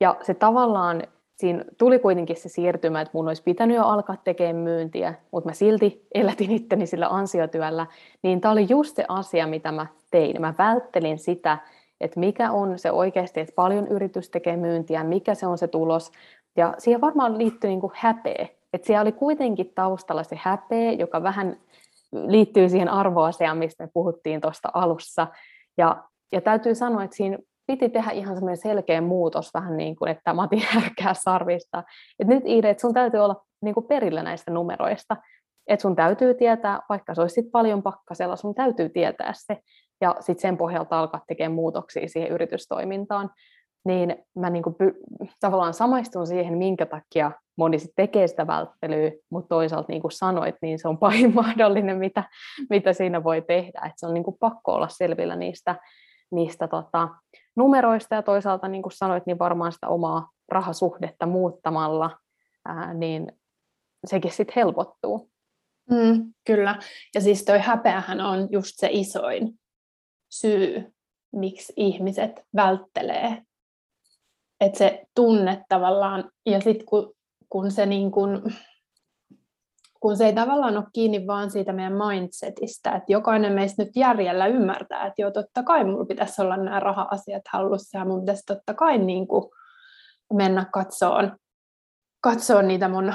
[0.00, 1.02] ja se tavallaan,
[1.36, 5.54] siinä tuli kuitenkin se siirtymä, että mun olisi pitänyt jo alkaa tekemään myyntiä, mutta mä
[5.54, 7.86] silti elätin itteni sillä ansiotyöllä,
[8.22, 10.40] niin tämä oli just se asia, mitä mä tein.
[10.40, 11.58] Mä välttelin sitä,
[12.00, 16.12] että mikä on se oikeasti, että paljon yritys tekee myyntiä, mikä se on se tulos.
[16.56, 18.48] Ja siihen varmaan liittyy niin häpeä.
[18.72, 21.56] Että siellä oli kuitenkin taustalla se häpeä, joka vähän
[22.12, 25.26] liittyy siihen arvoasiaan, mistä me puhuttiin tuosta alussa.
[25.76, 30.10] Ja, ja täytyy sanoa, että siinä piti tehdä ihan semmoinen selkeä muutos, vähän niin kuin,
[30.10, 31.84] että mä otin härkää sarvista.
[32.18, 35.16] Että nyt Iide, että sun täytyy olla niin kuin perillä näistä numeroista.
[35.66, 39.58] Että sun täytyy tietää, vaikka se olisi paljon pakkasella, sun täytyy tietää se,
[40.00, 43.30] ja sitten sen pohjalta alkaa tekemään muutoksia siihen yritystoimintaan,
[43.84, 44.76] niin mä niin kuin
[45.40, 50.54] tavallaan samaistun siihen, minkä takia moni sitten tekee sitä välttelyä, mutta toisaalta niin kuin sanoit,
[50.62, 52.24] niin se on pahin mahdollinen, mitä,
[52.70, 53.80] mitä siinä voi tehdä.
[53.84, 55.76] että se on niin kuin pakko olla selvillä niistä,
[56.34, 57.08] niistä tota,
[57.56, 62.18] numeroista ja toisaalta niin kuin sanoit, niin varmaan sitä omaa rahasuhdetta muuttamalla,
[62.64, 63.32] ää, niin
[64.06, 65.30] sekin sitten helpottuu.
[65.90, 66.78] Mm, kyllä.
[67.14, 69.60] Ja siis toi häpeähän on just se isoin
[70.30, 70.94] syy,
[71.32, 73.42] miksi ihmiset välttelee.
[74.60, 77.14] Että se tunne tavallaan, ja sitten kun,
[77.48, 78.52] kun se niin kun,
[80.04, 84.46] kun se ei tavallaan ole kiinni vaan siitä meidän mindsetistä, että jokainen meistä nyt järjellä
[84.46, 88.74] ymmärtää, että joo, totta kai mulla pitäisi olla nämä raha-asiat hallussa ja mun pitäisi totta
[88.74, 89.44] kai niin kuin
[90.32, 91.36] mennä katsoon,
[92.20, 93.14] katsoon niitä mun,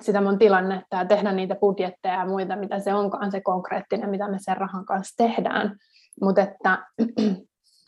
[0.00, 4.28] sitä mun tilannetta ja tehdä niitä budjetteja ja muita, mitä se onkaan se konkreettinen, mitä
[4.28, 5.76] me sen rahan kanssa tehdään.
[6.20, 6.86] Mutta että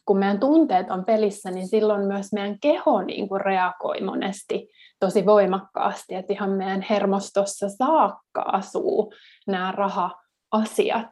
[0.07, 4.69] kun meidän tunteet on pelissä, niin silloin myös meidän keho niin kuin reagoi monesti
[5.01, 9.13] tosi voimakkaasti, että ihan meidän hermostossa saakka asuu
[9.47, 11.09] nämä raha-asiat.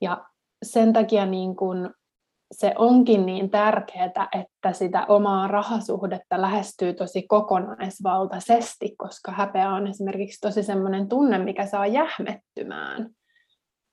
[0.00, 0.24] Ja
[0.62, 1.90] sen takia niin kuin
[2.52, 10.40] se onkin niin tärkeää, että sitä omaa rahasuhdetta lähestyy tosi kokonaisvaltaisesti, koska häpeä on esimerkiksi
[10.40, 13.10] tosi semmoinen tunne, mikä saa jähmettymään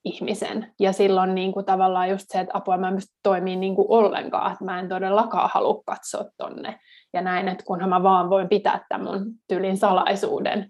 [0.06, 0.74] ihmisen.
[0.80, 3.86] Ja silloin niin kuin tavallaan just se, että apua mä en pysty toimii niin kuin
[3.90, 6.80] ollenkaan, että mä en todellakaan halua katsoa tonne.
[7.14, 10.70] Ja näin, että kunhan mä vaan voin pitää tämän mun tyylin salaisuuden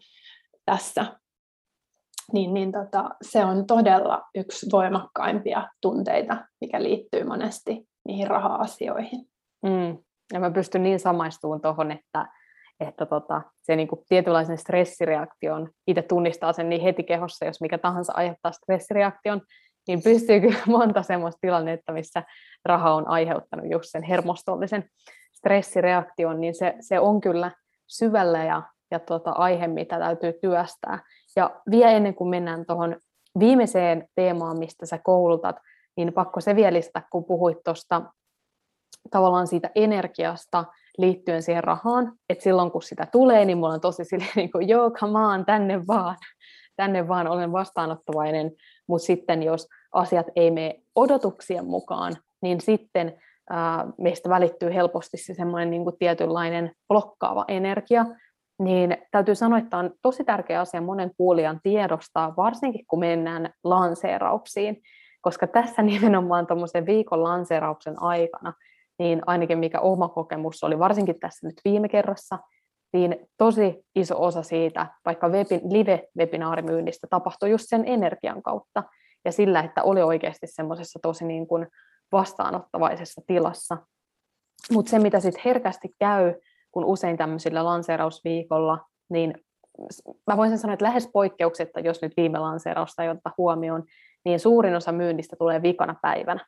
[0.65, 1.05] tässä.
[2.33, 9.25] Niin, niin tota, se on todella yksi voimakkaimpia tunteita, mikä liittyy monesti niihin raha-asioihin.
[9.63, 9.97] Mm.
[10.33, 12.27] Ja mä pystyn niin samaistumaan tuohon, että
[12.87, 17.77] että tota, se niin kuin tietynlaisen stressireaktion, itse tunnistaa sen niin heti kehossa, jos mikä
[17.77, 19.41] tahansa aiheuttaa stressireaktion,
[19.87, 22.23] niin pystyy kyllä monta semmoista tilannetta, missä
[22.65, 24.89] raha on aiheuttanut just sen hermostollisen
[25.33, 27.51] stressireaktion, niin se, se on kyllä
[27.87, 30.99] syvällä ja, ja tota, aihe, mitä täytyy työstää.
[31.35, 32.95] Ja vielä ennen kuin mennään tuohon
[33.39, 35.55] viimeiseen teemaan, mistä sä koulutat,
[35.97, 38.01] niin pakko se vielä lisätä, kun puhuit tuosta
[39.11, 40.65] tavallaan siitä energiasta,
[40.97, 44.67] liittyen siihen rahaan, että silloin kun sitä tulee, niin mulla on tosi silleen niin kuin,
[44.69, 46.17] joo, come on, tänne vaan,
[46.75, 48.51] tänne vaan olen vastaanottavainen,
[48.87, 53.17] mutta sitten jos asiat ei mene odotuksien mukaan, niin sitten
[53.49, 58.05] ää, meistä välittyy helposti se semmoinen niin kuin tietynlainen blokkaava energia,
[58.59, 64.81] niin täytyy sanoa, että on tosi tärkeä asia monen kuulijan tiedostaa, varsinkin kun mennään lanseerauksiin,
[65.21, 68.53] koska tässä nimenomaan tuommoisen viikon lanseerauksen aikana
[69.01, 72.39] niin ainakin mikä oma kokemus oli, varsinkin tässä nyt viime kerrassa,
[72.93, 78.83] niin tosi iso osa siitä, vaikka webi, live-webinaarimyynnistä tapahtui just sen energian kautta
[79.25, 81.67] ja sillä, että oli oikeasti semmoisessa tosi niin kuin
[82.11, 83.77] vastaanottavaisessa tilassa.
[84.71, 86.33] Mutta se, mitä sitten herkästi käy,
[86.71, 89.33] kun usein tämmöisillä lanseerausviikolla, niin
[90.27, 93.83] mä voisin sanoa, että lähes poikkeuksetta, jos nyt viime lanseerausta ei huomioon,
[94.25, 96.45] niin suurin osa myynnistä tulee vikana päivänä.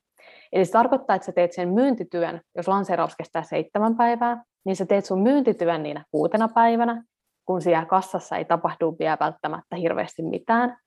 [0.54, 4.86] Eli se tarkoittaa, että sä teet sen myyntityön, jos lanseeraus kestää seitsemän päivää, niin sä
[4.86, 7.04] teet sun myyntityön niinä kuutena päivänä,
[7.46, 10.78] kun siellä kassassa ei tapahdu vielä välttämättä hirveästi mitään.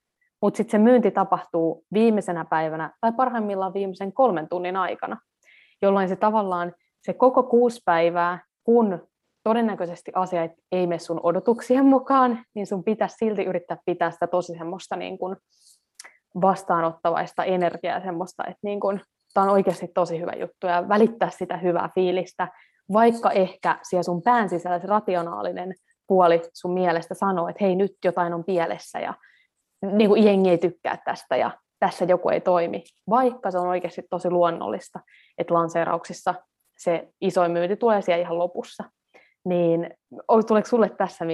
[0.41, 5.17] Mutta sitten se myynti tapahtuu viimeisenä päivänä tai parhaimmillaan viimeisen kolmen tunnin aikana,
[5.81, 9.07] jolloin se tavallaan se koko kuusi päivää, kun
[9.43, 14.53] todennäköisesti asiat ei mene sun odotuksien mukaan, niin sun pitäisi silti yrittää pitää sitä tosi
[14.57, 15.35] semmoista niin kuin
[16.41, 19.01] vastaanottavaista energiaa, semmoista, että niin kuin
[19.33, 22.47] tämä on oikeasti tosi hyvä juttu ja välittää sitä hyvää fiilistä,
[22.93, 25.73] vaikka ehkä siellä sun pään sisällä se rationaalinen
[26.07, 29.13] puoli sun mielestä sanoo, että hei nyt jotain on pielessä ja
[29.91, 34.01] niin kuin jengi ei tykkää tästä ja tässä joku ei toimi, vaikka se on oikeasti
[34.09, 34.99] tosi luonnollista,
[35.37, 36.35] että lanseerauksissa
[36.77, 38.83] se isoin myynti tulee siellä ihan lopussa.
[39.45, 39.89] Niin
[40.47, 41.25] tuleeko sulle tässä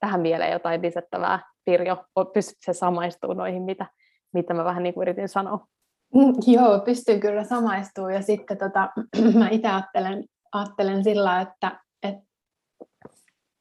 [0.00, 2.04] tähän mieleen jotain lisättävää, Pirjo?
[2.34, 3.86] Pystytkö samaistumaan noihin, mitä,
[4.34, 5.66] mitä mä vähän niin kuin yritin sanoa?
[6.14, 8.14] Mm, joo, pystyn kyllä samaistumaan.
[8.14, 8.88] Ja sitten tota,
[9.38, 12.16] mä itse ajattelen, ajattelen sillä, että et,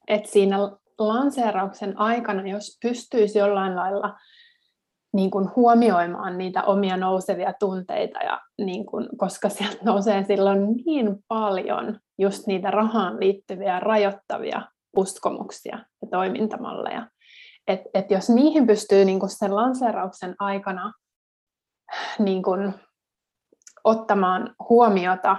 [0.08, 0.58] et siinä
[1.00, 4.18] lanseerauksen aikana, jos pystyisi jollain lailla
[5.14, 11.18] niin kuin huomioimaan niitä omia nousevia tunteita, ja niin kuin, koska sieltä nousee silloin niin
[11.28, 14.62] paljon just niitä rahaan liittyviä rajoittavia
[14.98, 17.08] uskomuksia ja toimintamalleja.
[17.68, 20.94] Et, et jos niihin pystyy niin kuin sen lanseerauksen aikana
[22.20, 22.74] niin kuin,
[23.84, 25.38] ottamaan huomiota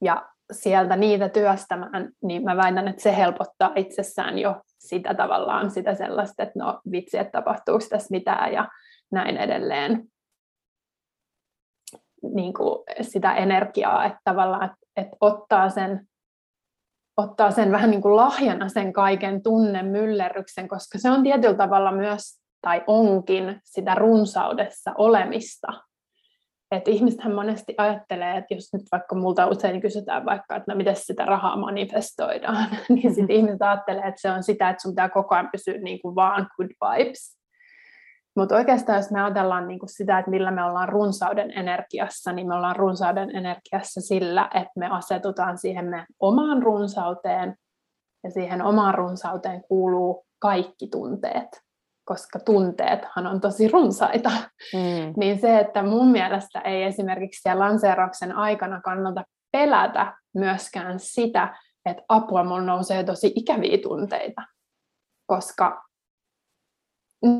[0.00, 5.94] ja sieltä niitä työstämään, niin mä väitän, että se helpottaa itsessään jo sitä tavallaan sitä
[5.94, 8.68] sellaista, että no vitsi, että tapahtuuko tässä mitään ja
[9.12, 10.04] näin edelleen.
[12.34, 16.08] Niin kuin sitä energiaa, että tavallaan että, ottaa sen
[17.16, 22.40] ottaa sen vähän niin kuin lahjana sen kaiken tunnemyllerryksen, koska se on tietyllä tavalla myös,
[22.66, 25.72] tai onkin, sitä runsaudessa olemista.
[26.70, 30.96] Et ihmisethän monesti ajattelee, että jos nyt vaikka multa usein kysytään vaikka, että no miten
[30.96, 33.30] sitä rahaa manifestoidaan, niin sitten mm-hmm.
[33.30, 36.46] ihmiset ajattelee, että se on sitä, että sun pitää koko ajan pysyä niin kuin vaan
[36.56, 37.38] good vibes.
[38.36, 42.48] Mutta oikeastaan jos me ajatellaan niin kuin sitä, että millä me ollaan runsauden energiassa, niin
[42.48, 47.56] me ollaan runsauden energiassa sillä, että me asetutaan siihen me omaan runsauteen,
[48.24, 51.65] ja siihen omaan runsauteen kuuluu kaikki tunteet,
[52.06, 54.30] koska tunteethan on tosi runsaita.
[54.72, 55.14] Mm.
[55.16, 62.02] niin se, että mun mielestä ei esimerkiksi siellä lanseerauksen aikana kannata pelätä myöskään sitä, että
[62.08, 64.42] apua, mulla nousee tosi ikäviä tunteita,
[65.26, 65.84] koska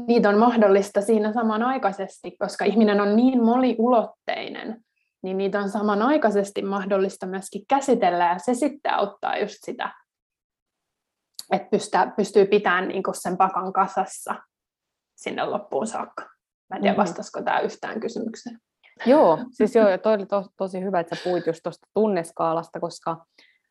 [0.06, 4.84] niitä on mahdollista siinä samanaikaisesti, koska ihminen on niin moniulotteinen,
[5.22, 9.92] niin niitä on samanaikaisesti mahdollista myöskin käsitellä ja se sitten auttaa just sitä,
[11.52, 14.34] että pystyy, pystyy pitämään niin sen pakan kasassa
[15.16, 16.24] sinne loppuun saakka.
[16.70, 17.00] Mä en tiedä, mm-hmm.
[17.00, 18.58] vastasiko tämä yhtään kysymykseen.
[19.06, 22.80] Joo, siis joo, ja toi oli to, tosi hyvä, että sä puhuit just tuosta tunneskaalasta,
[22.80, 23.24] koska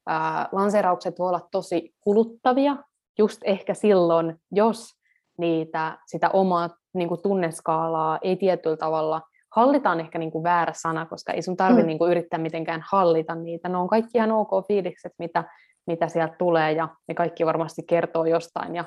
[0.08, 2.78] ää, lanseeraukset voi olla tosi kuluttavia
[3.18, 4.90] just ehkä silloin, jos
[5.38, 9.22] niitä, sitä omaa niin kuin tunneskaalaa ei tietyllä tavalla
[9.56, 11.88] hallita on ehkä niin kuin väärä sana, koska ei sun tarvitse mm.
[11.88, 13.70] niin kuin yrittää mitenkään hallita niitä.
[13.70, 15.44] Ne on kaikki ihan ok fiilikset, mitä,
[15.88, 18.86] mitä sieltä tulee, ja ne kaikki varmasti kertoo jostain, ja,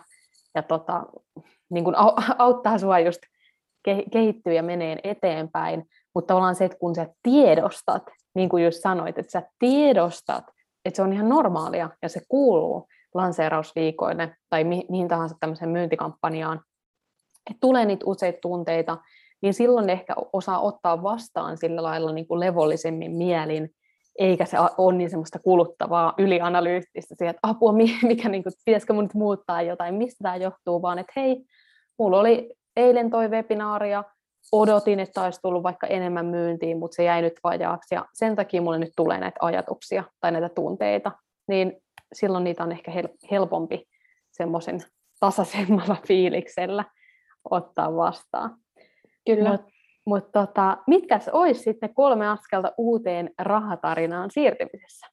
[0.54, 1.06] ja tota,
[1.70, 1.96] niin kuin
[2.38, 3.20] auttaa sua just
[4.12, 5.85] kehittyä ja menee eteenpäin.
[6.14, 8.02] Mutta tavallaan se, että kun sä tiedostat,
[8.35, 10.44] niin kuin just sanoit, että sä tiedostat,
[10.85, 16.61] että se on ihan normaalia ja se kuuluu, lanseerausviikoille tai mi- mihin tahansa tämmöiseen myyntikampanjaan,
[17.50, 18.98] että tulee niitä useita tunteita,
[19.42, 23.70] niin silloin ehkä osaa ottaa vastaan sillä lailla niin kuin levollisemmin mielin,
[24.18, 29.04] eikä se ole niin semmoista kuluttavaa, ylianalyyttistä siihen, että apua, mikä, niin kuin, pitäisikö mun
[29.04, 31.44] nyt muuttaa jotain, mistä tämä johtuu, vaan että hei,
[31.98, 34.04] mulla oli eilen toi webinaaria,
[34.52, 38.62] odotin, että olisi tullut vaikka enemmän myyntiin, mutta se jäi nyt vajaaksi, ja sen takia
[38.62, 41.12] mulle nyt tulee näitä ajatuksia tai näitä tunteita,
[41.48, 41.82] niin
[42.12, 42.92] silloin niitä on ehkä
[43.30, 43.88] helpompi
[44.30, 44.80] semmoisen
[45.20, 46.84] tasaisemmalla fiiliksellä
[47.50, 48.56] ottaa vastaan.
[49.26, 49.50] Kyllä.
[49.50, 49.70] Mutta
[50.06, 55.06] mut tota, mitkä olisi sitten kolme askelta uuteen rahatarinaan siirtymisessä?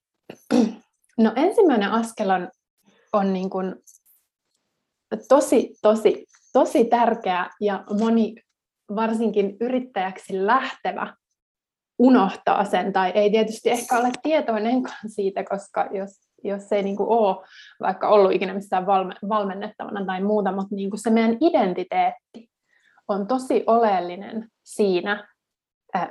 [1.18, 2.50] No ensimmäinen askel on,
[3.14, 3.76] on niin kuin
[5.28, 8.36] tosi, tosi, tosi tärkeä ja moni
[8.96, 11.14] varsinkin yrittäjäksi lähtevä
[12.00, 17.10] unohtaa sen, tai ei tietysti ehkä ole tietoinenkaan siitä, koska jos jos ei niin kuin
[17.10, 17.46] ole
[17.80, 22.50] vaikka ollut ikinä missään valme, valmennettavana tai muuta, mutta niin kuin se meidän identiteetti
[23.08, 25.28] on tosi oleellinen siinä,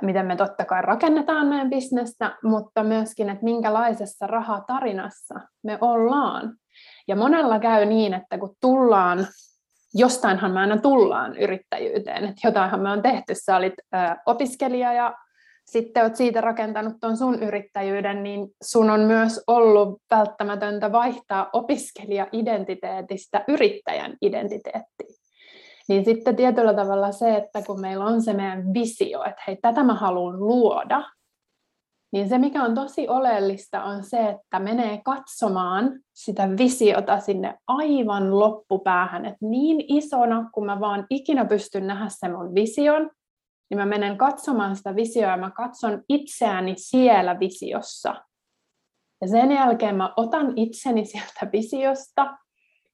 [0.01, 6.57] miten me totta kai rakennetaan meidän bisnestä, mutta myöskin, että minkälaisessa rahatarinassa me ollaan.
[7.07, 9.27] Ja monella käy niin, että kun tullaan,
[9.95, 13.33] jostainhan me aina tullaan yrittäjyyteen, että jotainhan me on tehty.
[13.35, 13.73] Sä olit
[14.25, 15.15] opiskelija ja
[15.65, 23.43] sitten olet siitä rakentanut tuon sun yrittäjyyden, niin sun on myös ollut välttämätöntä vaihtaa opiskelija-identiteetistä
[23.47, 25.15] yrittäjän identiteettiin.
[25.87, 29.83] Niin sitten tietyllä tavalla se, että kun meillä on se meidän visio, että hei, tätä
[29.83, 31.03] mä haluan luoda,
[32.15, 38.39] niin se mikä on tosi oleellista on se, että menee katsomaan sitä visiota sinne aivan
[38.39, 43.11] loppupäähän, että niin isona kuin mä vaan ikinä pystyn nähdä sen mun vision,
[43.69, 48.15] niin mä menen katsomaan sitä visioa ja mä katson itseäni siellä visiossa.
[49.21, 52.37] Ja sen jälkeen mä otan itseni sieltä visiosta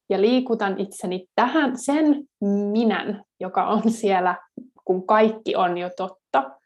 [0.09, 2.23] ja liikutan itseni tähän sen
[2.71, 4.37] minän, joka on siellä,
[4.85, 6.60] kun kaikki on jo totta,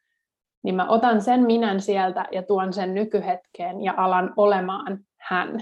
[0.66, 5.62] niin mä otan sen minän sieltä ja tuon sen nykyhetkeen ja alan olemaan hän.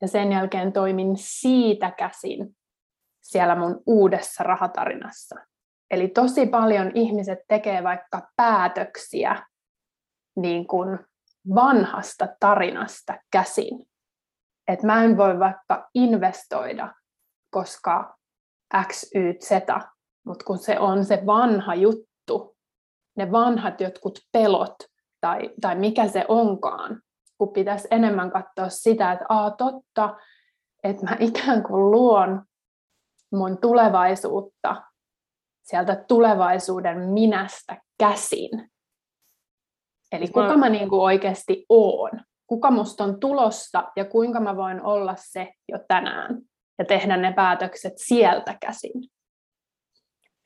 [0.00, 2.56] Ja sen jälkeen toimin siitä käsin
[3.20, 5.36] siellä mun uudessa rahatarinassa.
[5.90, 9.46] Eli tosi paljon ihmiset tekee vaikka päätöksiä
[10.36, 10.98] niin kuin
[11.54, 13.86] vanhasta tarinasta käsin.
[14.68, 16.94] Että mä en voi vaikka investoida,
[17.50, 18.16] koska
[18.86, 19.50] X, Y, Z,
[20.26, 22.09] mutta kun se on se vanha juttu,
[23.16, 24.76] ne vanhat jotkut pelot
[25.20, 27.02] tai, tai mikä se onkaan,
[27.38, 30.16] kun pitäisi enemmän katsoa sitä, että a totta,
[30.84, 32.42] että mä ikään kuin luon
[33.32, 34.82] mun tulevaisuutta
[35.62, 38.70] sieltä tulevaisuuden minästä käsin.
[40.12, 42.10] Eli kuka mä niin kuin oikeasti oon,
[42.46, 46.38] kuka musta on tulossa ja kuinka mä voin olla se jo tänään
[46.78, 49.10] ja tehdä ne päätökset sieltä käsin.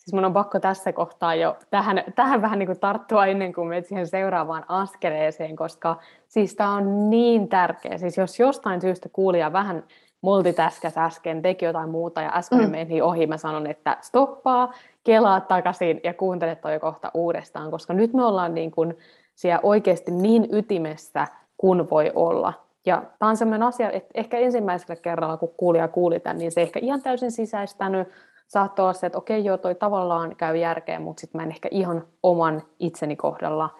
[0.04, 3.68] Siis mun on pakko tässä kohtaa jo tähän, tähän vähän niin kuin tarttua ennen kuin
[3.68, 5.96] menet siihen seuraavaan askeleeseen, koska
[6.28, 7.98] siis tämä on niin tärkeä.
[7.98, 9.84] Siis jos jostain syystä kuulija vähän
[10.20, 12.70] multitaskas äsken, teki jotain muuta ja äsken mm.
[12.70, 14.72] meni ohi, mä sanon, että stoppaa,
[15.04, 18.98] kelaa takaisin ja kuuntele toi kohta uudestaan, koska nyt me ollaan niin kuin
[19.34, 21.26] siellä oikeasti niin ytimessä
[21.56, 22.52] kuin voi olla.
[22.86, 26.62] Ja tämä on sellainen asia, että ehkä ensimmäisellä kerralla, kun kuulija kuuli tämän, niin se
[26.62, 28.08] ehkä ihan täysin sisäistänyt,
[28.46, 31.68] saattoi olla se, että okei, joo, toi tavallaan käy järkeen, mutta sitten mä en ehkä
[31.72, 33.70] ihan oman itseni kohdalla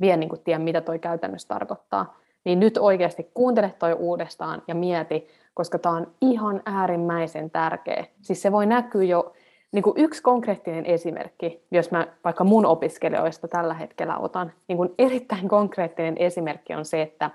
[0.00, 2.16] vielä niin tiedä, mitä toi käytännössä tarkoittaa.
[2.44, 8.06] Niin nyt oikeasti kuuntele toi uudestaan ja mieti, koska tämä on ihan äärimmäisen tärkeä.
[8.22, 9.32] Siis se voi näkyä jo,
[9.72, 14.94] niin kuin yksi konkreettinen esimerkki, jos mä vaikka mun opiskelijoista tällä hetkellä otan, niin kuin
[14.98, 17.30] erittäin konkreettinen esimerkki on se, että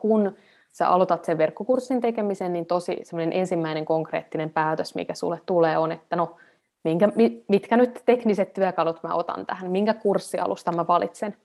[0.00, 0.36] kun
[0.72, 5.92] sä aloitat sen verkkokurssin tekemisen, niin tosi semmoinen ensimmäinen konkreettinen päätös, mikä sulle tulee, on,
[5.92, 6.36] että no,
[6.84, 7.08] minkä,
[7.48, 11.36] mitkä nyt tekniset työkalut mä otan tähän, minkä kurssialusta mä valitsen.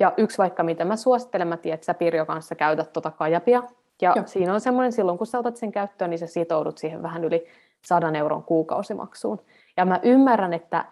[0.00, 3.62] Ja yksi vaikka, mitä mä suosittelen, mä tiedän, että sä Pirjo kanssa käytät tuota kajapia,
[4.02, 4.26] ja Joo.
[4.26, 7.46] siinä on semmoinen, silloin kun sä otat sen käyttöön, niin sä sitoudut siihen vähän yli
[7.84, 9.40] 100 euron kuukausimaksuun.
[9.76, 10.84] Ja mä ymmärrän, että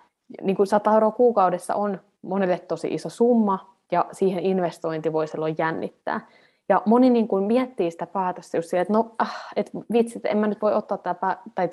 [0.42, 5.54] niin kuin 100 euroa kuukaudessa on monelle tosi iso summa, ja siihen investointi voi silloin
[5.58, 6.20] jännittää.
[6.68, 10.28] Ja moni niin kuin miettii sitä päätöstä just siihen, että no, ah, et vitsi, että
[10.28, 11.70] en mä nyt voi ottaa tätä, tai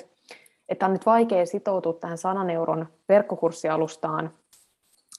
[0.69, 4.31] että on nyt vaikea sitoutua tähän 100 euron verkkokurssialustaan,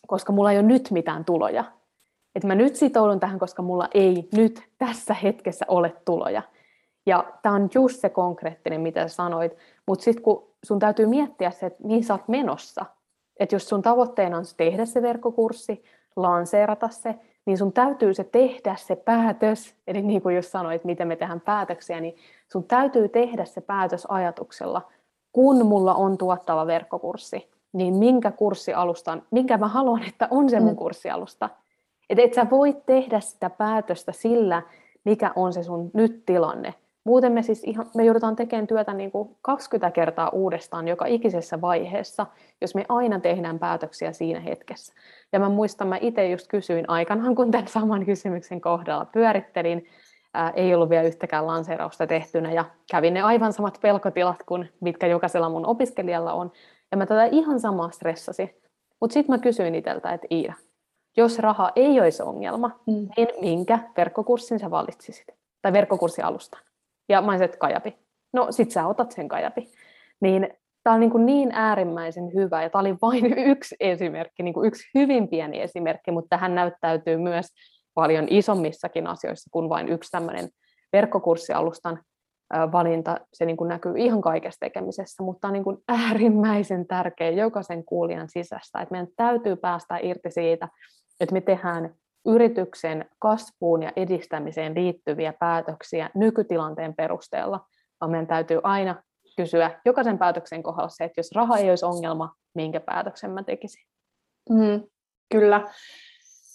[0.06, 1.64] koska mulla ei ole nyt mitään tuloja.
[2.34, 6.42] Että mä nyt sitoudun tähän, koska mulla ei nyt tässä hetkessä ole tuloja.
[7.06, 9.56] Ja tämä on just se konkreettinen, mitä sä sanoit.
[9.86, 12.84] Mutta sitten kun sun täytyy miettiä se, että mihin sä oot menossa.
[13.36, 15.84] Että jos sun tavoitteena on tehdä se verkkokurssi,
[16.16, 17.14] lanseerata se,
[17.46, 21.40] niin sun täytyy se tehdä se päätös, eli niin kuin jos sanoit, miten me tehdään
[21.40, 22.16] päätöksiä, niin
[22.52, 24.82] sun täytyy tehdä se päätös ajatuksella,
[25.32, 30.70] kun mulla on tuottava verkkokurssi, niin minkä kurssialustan, minkä mä haluan, että on se mun
[30.70, 30.76] mm.
[30.76, 31.50] kurssialusta.
[32.10, 34.62] Että et sä voit tehdä sitä päätöstä sillä,
[35.04, 36.74] mikä on se sun nyt tilanne,
[37.04, 41.60] Muuten me siis ihan, me joudutaan tekemään työtä niin kuin 20 kertaa uudestaan joka ikisessä
[41.60, 42.26] vaiheessa,
[42.60, 44.94] jos me aina tehdään päätöksiä siinä hetkessä.
[45.32, 49.86] Ja mä muistan, mä itse just kysyin aikanaan, kun tämän saman kysymyksen kohdalla pyörittelin,
[50.34, 55.06] ää, ei ollut vielä yhtäkään lanseerausta tehtynä, ja kävin ne aivan samat pelkotilat kuin mitkä
[55.06, 56.52] jokaisella mun opiskelijalla on.
[56.90, 58.60] Ja mä tätä ihan samaa stressasi.
[59.00, 60.54] Mutta sitten mä kysyin itseltä, että Iida,
[61.16, 63.08] jos raha ei olisi ongelma, mm.
[63.16, 65.26] niin minkä verkkokurssin sä valitsisit?
[65.62, 66.60] Tai verkkokurssialustan?
[67.08, 67.98] Ja mä olisin, että kajapi.
[68.32, 69.68] No sit sä otat sen kajapi.
[70.20, 70.48] Niin
[70.84, 74.66] tämä on niin, kuin niin äärimmäisen hyvä, ja tämä oli vain yksi esimerkki, niin kuin
[74.66, 77.46] yksi hyvin pieni esimerkki, mutta tähän näyttäytyy myös
[77.94, 80.48] paljon isommissakin asioissa kuin vain yksi tämmöinen
[80.92, 82.02] verkkokurssialustan
[82.72, 87.84] valinta, se niin kuin näkyy ihan kaikessa tekemisessä, mutta on niin kuin äärimmäisen tärkeä jokaisen
[87.84, 90.68] kuulijan sisästä, että meidän täytyy päästä irti siitä,
[91.20, 91.94] että me tehdään
[92.26, 97.66] yrityksen kasvuun ja edistämiseen liittyviä päätöksiä nykytilanteen perusteella,
[98.00, 99.02] vaan meidän täytyy aina
[99.36, 103.86] kysyä jokaisen päätöksen kohdalla se, että jos raha ei olisi ongelma, minkä päätöksen mä tekisin.
[104.50, 104.82] Mm,
[105.32, 105.68] kyllä.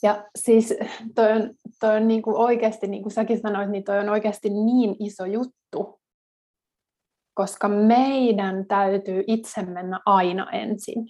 [0.04, 0.74] Ja siis
[1.16, 4.50] toi on, toi on niin kuin oikeasti, niin kuin säkin sanoit, niin toi on oikeasti
[4.50, 6.02] niin iso juttu,
[7.34, 11.10] koska meidän täytyy itse mennä aina ensin.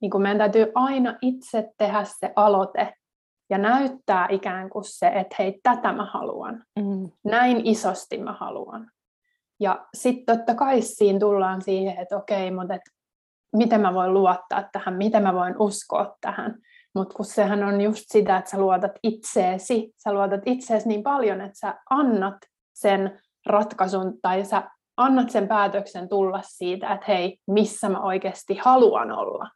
[0.00, 2.94] Niin kuin meidän täytyy aina itse tehdä se aloite
[3.50, 6.64] ja näyttää ikään kuin se, että hei, tätä mä haluan.
[6.78, 7.10] Mm.
[7.24, 8.90] Näin isosti mä haluan.
[9.60, 12.82] Ja sitten totta kai siinä tullaan siihen, että okei, mutta et,
[13.56, 16.54] miten mä voin luottaa tähän, miten mä voin uskoa tähän.
[16.94, 21.40] Mutta kun sehän on just sitä, että sä luotat itseesi, sä luotat itseesi niin paljon,
[21.40, 22.36] että sä annat
[22.74, 29.12] sen ratkaisun tai sä annat sen päätöksen tulla siitä, että hei, missä mä oikeasti haluan
[29.12, 29.48] olla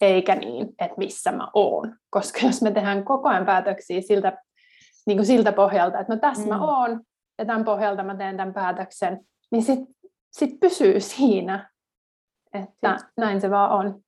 [0.00, 1.96] eikä niin, että missä mä oon.
[2.10, 4.42] Koska jos me tehdään koko ajan päätöksiä siltä,
[5.06, 6.48] niin kuin siltä pohjalta, että no tässä mm.
[6.48, 7.00] mä oon,
[7.38, 9.20] ja tämän pohjalta mä teen tämän päätöksen,
[9.50, 9.94] niin sitten
[10.30, 11.70] sit pysyy siinä,
[12.54, 13.12] että siis.
[13.16, 14.00] näin se vaan on.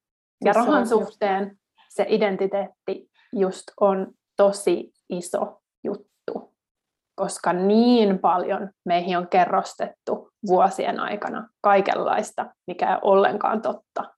[0.45, 1.59] Ja siis rahan suhteen
[1.89, 6.55] se identiteetti just on tosi iso juttu,
[7.15, 14.15] koska niin paljon meihin on kerrostettu vuosien aikana kaikenlaista, mikä ei ole ollenkaan totta.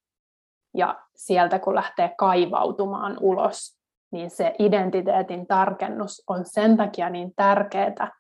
[0.77, 3.79] Ja sieltä kun lähtee kaivautumaan ulos,
[4.13, 8.13] niin se identiteetin tarkennus on sen takia niin tärkeää,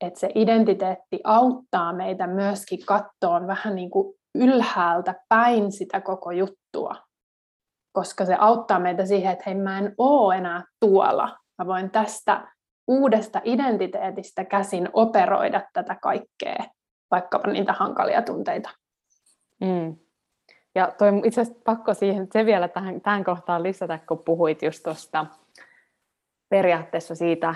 [0.00, 6.94] että se identiteetti auttaa meitä myöskin kattoon vähän niin kuin ylhäältä päin sitä koko juttua.
[7.92, 11.38] Koska se auttaa meitä siihen, että hei mä en oo enää tuolla.
[11.58, 12.48] Mä voin tästä
[12.88, 16.64] uudesta identiteetistä käsin operoida tätä kaikkea,
[17.10, 18.70] vaikka niitä hankalia tunteita.
[19.60, 19.96] Mm.
[20.74, 24.82] Ja toi itse asiassa pakko siihen, se vielä tähän, tähän kohtaan lisätä, kun puhuit just
[24.82, 25.26] tuosta
[26.48, 27.54] periaatteessa siitä,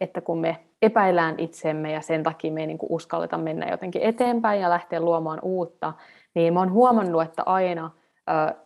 [0.00, 4.60] että kun me epäillään itsemme ja sen takia me ei niin uskalleta mennä jotenkin eteenpäin
[4.60, 5.92] ja lähteä luomaan uutta,
[6.34, 7.90] niin mä oon huomannut, että aina,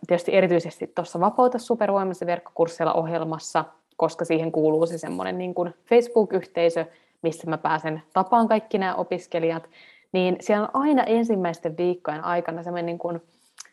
[0.07, 3.65] tietysti erityisesti tuossa Vapauta supervoimassa verkkokurssilla ohjelmassa,
[3.97, 6.85] koska siihen kuuluu se semmoinen niin kuin Facebook-yhteisö,
[7.21, 9.69] missä mä pääsen tapaan kaikki nämä opiskelijat,
[10.11, 13.21] niin siellä on aina ensimmäisten viikkojen aikana semmoinen niin kuin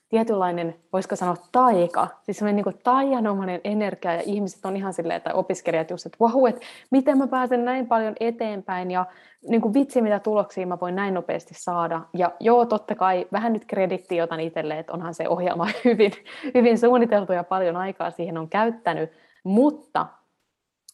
[0.09, 5.33] tietynlainen, voisiko sanoa taika, siis semmoinen niin taianomainen energia ja ihmiset on ihan silleen, tai
[5.35, 9.07] opiskelijat just, että vau, että miten mä pääsen näin paljon eteenpäin ja
[9.49, 12.01] niin kuin vitsi, mitä tuloksia mä voin näin nopeasti saada.
[12.15, 16.13] Ja joo, totta kai vähän nyt kredittiä otan itselle, että onhan se ohjelma hyvin,
[16.55, 19.11] hyvin suunniteltu ja paljon aikaa siihen on käyttänyt,
[19.45, 20.07] mutta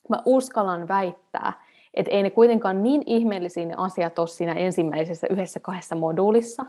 [0.08, 1.52] mä uskallan väittää,
[1.94, 6.62] että ei ne kuitenkaan niin ihmeellisiä ne asiat ole siinä ensimmäisessä yhdessä kahdessa moduulissa,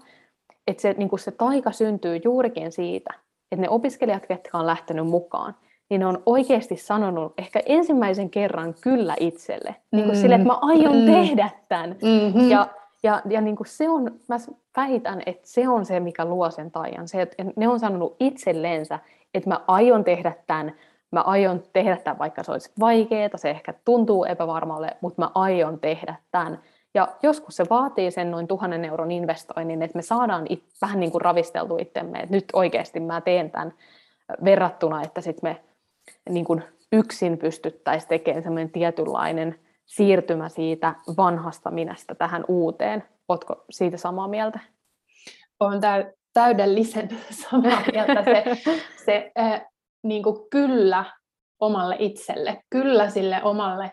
[0.68, 3.14] että se, niin se taika syntyy juurikin siitä,
[3.51, 5.55] että ne opiskelijat, jotka on lähtenyt mukaan,
[5.89, 9.70] niin ne on oikeasti sanonut ehkä ensimmäisen kerran kyllä itselle.
[9.70, 9.97] Mm-hmm.
[9.97, 11.14] Niin kuin sille, että mä aion mm-hmm.
[11.14, 11.95] tehdä tämän.
[12.01, 12.49] Mm-hmm.
[12.49, 12.68] Ja,
[13.03, 14.36] ja, ja niin kuin se on, mä
[14.78, 17.07] väitän, että se on se, mikä luo sen taian.
[17.07, 18.99] Se, että ne on sanonut itsellensä,
[19.34, 20.74] että mä aion tehdä tämän,
[21.11, 25.80] mä aion tehdä tämän, vaikka se olisi vaikeaa, se ehkä tuntuu epävarmalle, mutta mä aion
[25.80, 26.59] tehdä tämän.
[26.93, 31.11] Ja joskus se vaatii sen noin tuhannen euron investoinnin, että me saadaan it, vähän niin
[31.11, 33.73] kuin ravisteltu itsemme, että nyt oikeasti mä teen tämän
[34.43, 35.63] verrattuna, että sitten me
[36.29, 43.03] niin kuin yksin pystyttäisiin tekemään semmoinen tietynlainen siirtymä siitä vanhasta minästä tähän uuteen.
[43.27, 44.59] Oletko siitä samaa mieltä?
[45.59, 45.81] Olen
[46.33, 47.09] täydellisen
[47.49, 48.23] samaa mieltä.
[48.23, 48.43] Se,
[49.05, 49.61] se äh,
[50.03, 51.05] niin kuin kyllä
[51.59, 53.91] omalle itselle, kyllä sille omalle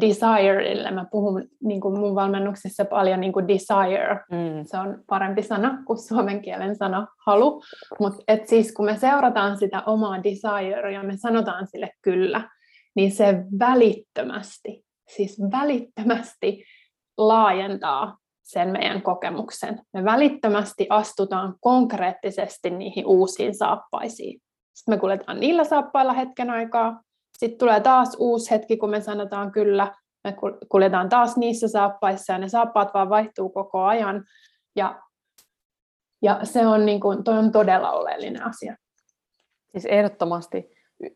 [0.00, 0.90] desirelle.
[0.90, 4.20] Mä puhun niin kuin mun valmennuksissa paljon niin kuin desire.
[4.30, 4.64] Mm.
[4.64, 7.62] Se on parempi sana kuin suomen kielen sana halu.
[8.00, 12.50] Mutta siis kun me seurataan sitä omaa desire ja me sanotaan sille kyllä,
[12.96, 16.64] niin se välittömästi, siis välittömästi
[17.18, 19.80] laajentaa sen meidän kokemuksen.
[19.92, 24.40] Me välittömästi astutaan konkreettisesti niihin uusiin saappaisiin.
[24.74, 27.00] Sitten me kuljetaan niillä saappailla hetken aikaa,
[27.38, 29.92] sitten tulee taas uusi hetki, kun me sanotaan kyllä,
[30.24, 30.34] me
[30.68, 34.24] kuljetaan taas niissä saappaissa ja ne saappaat vaan vaihtuu koko ajan.
[34.76, 35.02] Ja,
[36.22, 38.76] ja se on, niin kuin, toi on todella oleellinen asia.
[39.72, 40.70] Siis ehdottomasti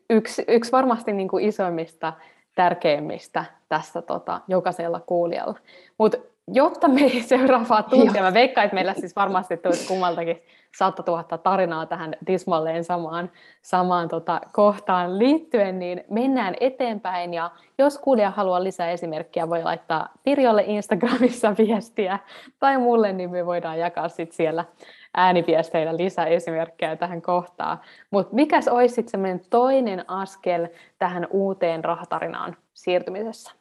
[0.09, 2.13] yksi, yksi varmasti niin kuin isoimmista,
[2.55, 5.59] tärkeimmistä tässä tota, jokaisella kuulijalla.
[5.99, 6.17] Mutta
[6.53, 10.41] jotta me ei seuraavaa tuntia, mä veikkaan, että meillä siis varmasti tulisi kummaltakin
[10.77, 13.31] 100 000 tarinaa tähän tismalleen samaan,
[13.61, 17.33] samaan tota, kohtaan liittyen, niin mennään eteenpäin.
[17.33, 22.19] Ja jos kuulija haluaa lisää esimerkkiä, voi laittaa Pirjolle Instagramissa viestiä
[22.59, 24.65] tai mulle, niin me voidaan jakaa sit siellä
[25.13, 27.79] ääniviesteillä lisää esimerkkejä tähän kohtaan.
[28.11, 33.58] Mutta mikäs olisi sitten toinen askel tähän uuteen rahatarinaan siirtymisessä?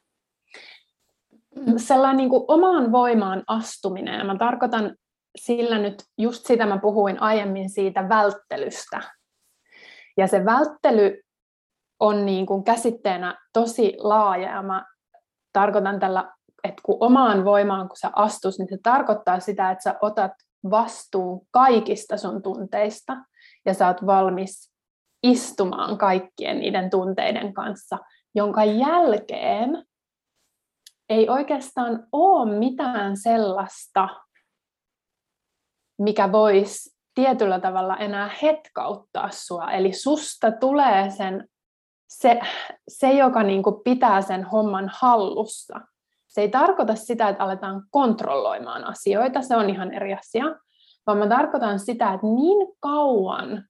[1.77, 4.97] Sellainen niin kuin omaan voimaan astuminen, ja mä tarkoitan
[5.37, 9.03] sillä nyt just sitä mä puhuin aiemmin siitä välttelystä.
[10.17, 11.21] Ja se välttely
[12.01, 14.85] on niin kuin käsitteenä tosi laaja, ja mä
[15.53, 16.33] tarkoitan tällä,
[16.65, 20.33] että kun omaan voimaan, kun sä astus, niin se tarkoittaa sitä, että sä otat
[20.71, 23.17] vastuun kaikista sun tunteista,
[23.67, 24.73] ja sä oot valmis
[25.23, 27.99] istumaan kaikkien niiden tunteiden kanssa,
[28.35, 29.85] jonka jälkeen
[31.09, 34.09] ei oikeastaan ole mitään sellaista,
[35.99, 39.71] mikä voisi tietyllä tavalla enää hetkauttaa sua.
[39.71, 41.49] Eli susta tulee sen,
[42.09, 42.41] se,
[42.89, 45.81] se joka niin kuin pitää sen homman hallussa.
[46.29, 50.45] Se ei tarkoita sitä, että aletaan kontrolloimaan asioita, se on ihan eri asia,
[51.07, 53.65] vaan mä tarkoitan sitä, että niin kauan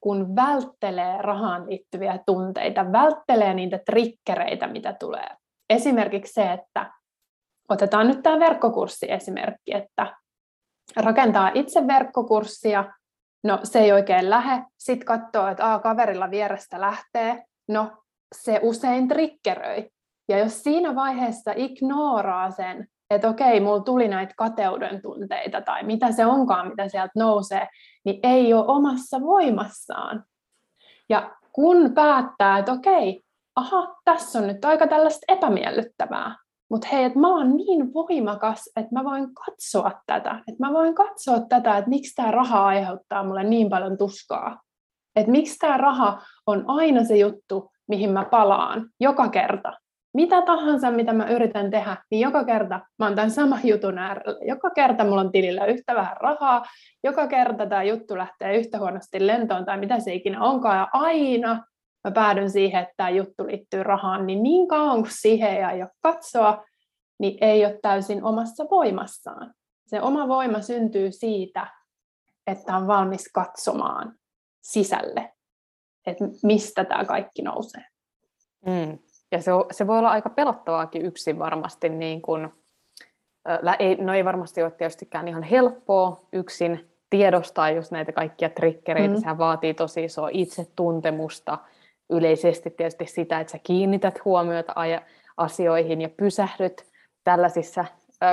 [0.00, 5.36] kun välttelee rahaan liittyviä tunteita, välttelee niitä trikkereitä, mitä tulee
[5.70, 6.92] esimerkiksi se, että
[7.68, 10.16] otetaan nyt tämä verkkokurssi esimerkki, että
[10.96, 12.84] rakentaa itse verkkokurssia,
[13.44, 18.02] no se ei oikein lähe, sitten katsoo, että a, kaverilla vierestä lähtee, no
[18.34, 19.88] se usein triggeröi.
[20.28, 26.12] Ja jos siinä vaiheessa ignoraa sen, että okei, mulla tuli näitä kateuden tunteita tai mitä
[26.12, 27.68] se onkaan, mitä sieltä nousee,
[28.04, 30.24] niin ei ole omassa voimassaan.
[31.08, 33.22] Ja kun päättää, että okei,
[33.58, 36.36] aha, tässä on nyt aika tällaista epämiellyttävää.
[36.70, 40.30] Mutta hei, että mä oon niin voimakas, että mä voin katsoa tätä.
[40.30, 44.60] Että mä voin katsoa tätä, että miksi tämä raha aiheuttaa mulle niin paljon tuskaa.
[45.16, 49.72] Että miksi tämä raha on aina se juttu, mihin mä palaan joka kerta.
[50.14, 54.38] mitä tahansa, mitä mä yritän tehdä, niin joka kerta mä oon tämän saman jutun äärellä.
[54.46, 56.64] Joka kerta mulla on tilillä yhtä vähän rahaa,
[57.04, 61.64] joka kerta tämä juttu lähtee yhtä huonosti lentoon tai mitä se ikinä onkaan, ja aina
[62.04, 65.86] mä päädyn siihen, että tämä juttu liittyy rahaan, niin niin kauan kuin siihen ei aio
[66.00, 66.64] katsoa,
[67.18, 69.54] niin ei ole täysin omassa voimassaan.
[69.86, 71.66] Se oma voima syntyy siitä,
[72.46, 74.14] että on valmis katsomaan
[74.62, 75.32] sisälle,
[76.06, 77.84] että mistä tämä kaikki nousee.
[78.66, 78.98] Mm.
[79.32, 81.88] Ja se, se voi olla aika pelottavaakin yksin varmasti.
[81.88, 82.52] Niin kun,
[83.78, 89.14] ei, no ei varmasti ole tietystikään ihan helppoa yksin tiedostaa just näitä kaikkia triggereitä.
[89.14, 89.20] Mm.
[89.20, 91.58] Sehän vaatii tosi isoa itsetuntemusta,
[92.10, 94.74] yleisesti tietysti sitä, että sä kiinnität huomiota
[95.36, 96.84] asioihin ja pysähdyt
[97.24, 97.84] tällaisissa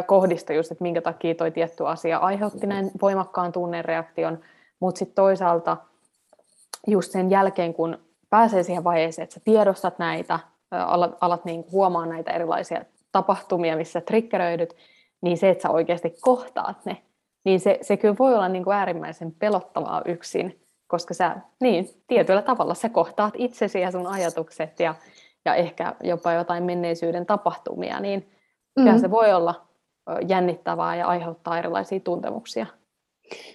[0.05, 4.39] kohdista just, että minkä takia toi tietty asia aiheutti näin voimakkaan tunnereaktion,
[4.79, 5.77] mutta sitten toisaalta
[6.87, 7.97] just sen jälkeen, kun
[8.29, 10.39] pääsee siihen vaiheeseen, että sä tiedostat näitä,
[10.71, 14.75] alat, alat niin huomaa näitä erilaisia tapahtumia, missä triggeröidyt,
[15.21, 16.97] niin se, että sä oikeasti kohtaat ne,
[17.45, 20.64] niin se, se kyllä voi olla niin kuin äärimmäisen pelottavaa yksin,
[20.95, 24.95] koska sä niin, tietyllä tavalla sä kohtaat itsesi ja sun ajatukset ja,
[25.45, 28.31] ja ehkä jopa jotain menneisyyden tapahtumia, niin
[28.79, 28.99] mm.
[28.99, 29.67] se voi olla
[30.27, 32.65] jännittävää ja aiheuttaa erilaisia tuntemuksia.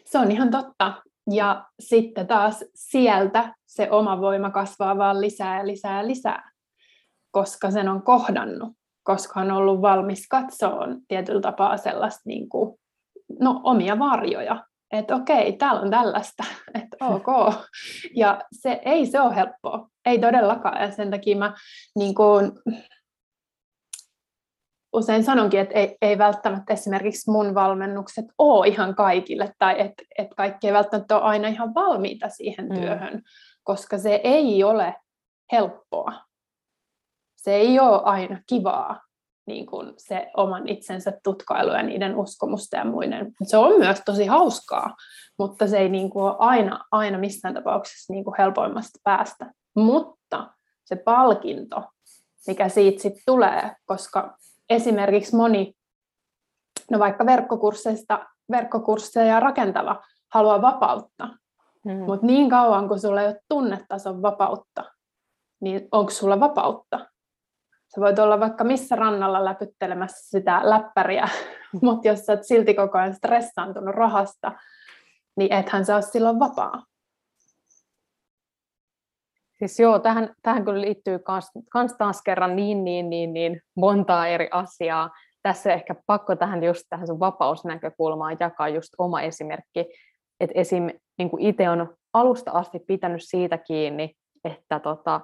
[0.04, 0.92] Se on ihan totta.
[1.30, 6.50] Ja sitten taas sieltä se oma voima kasvaa vaan lisää ja lisää ja lisää,
[7.30, 8.72] koska sen on kohdannut,
[9.02, 12.78] koska on ollut valmis katsoa tietyllä tapaa sellaista niin kuin,
[13.40, 14.64] no, omia varjoja.
[14.92, 16.44] Että okei, täällä on tällaista,
[16.82, 17.54] että ok.
[18.16, 20.82] Ja se ei se ole helppoa, ei todellakaan.
[20.82, 21.54] Ja sen takia mä
[21.98, 22.52] niin kuin,
[24.92, 30.34] usein sanonkin, että ei, ei välttämättä esimerkiksi mun valmennukset ole ihan kaikille, tai että et
[30.36, 32.80] kaikki ei välttämättä ole aina ihan valmiita siihen mm.
[32.80, 33.22] työhön,
[33.62, 34.94] koska se ei ole
[35.52, 36.12] helppoa.
[37.36, 39.00] Se ei ole aina kivaa,
[39.46, 43.32] niin kuin se oman itsensä tutkailu ja niiden uskomusten ja muiden.
[43.42, 44.96] Se on myös tosi hauskaa,
[45.38, 49.52] mutta se ei niin kuin ole aina, aina missään tapauksessa niin kuin helpoimmasta päästä.
[49.74, 50.50] Mutta
[50.84, 51.82] se palkinto,
[52.46, 54.36] mikä siitä sitten tulee, koska
[54.70, 55.74] esimerkiksi moni,
[56.90, 60.02] no vaikka verkkokursseista, verkkokursseja rakentava
[60.34, 61.28] haluaa vapautta,
[61.88, 62.04] hmm.
[62.04, 64.84] mutta niin kauan kun sulla ei ole tunnetason vapautta,
[65.60, 67.06] niin onko sulla vapautta?
[67.94, 71.28] Sä voit olla vaikka missä rannalla läpyttelemässä sitä läppäriä,
[71.82, 74.52] mutta jos sä oot silti koko ajan stressaantunut rahasta,
[75.36, 76.82] niin ethän sä ole silloin vapaa.
[79.58, 84.26] Siis joo, tähän, tähän kyllä liittyy kans, kans taas kerran niin, niin, niin, niin montaa
[84.26, 85.10] eri asiaa.
[85.42, 89.86] Tässä ehkä pakko tähän just tähän sun vapausnäkökulmaan jakaa just oma esimerkki.
[90.40, 90.90] Että esim.
[91.18, 94.14] Niin itse on alusta asti pitänyt siitä kiinni,
[94.44, 95.20] että tota,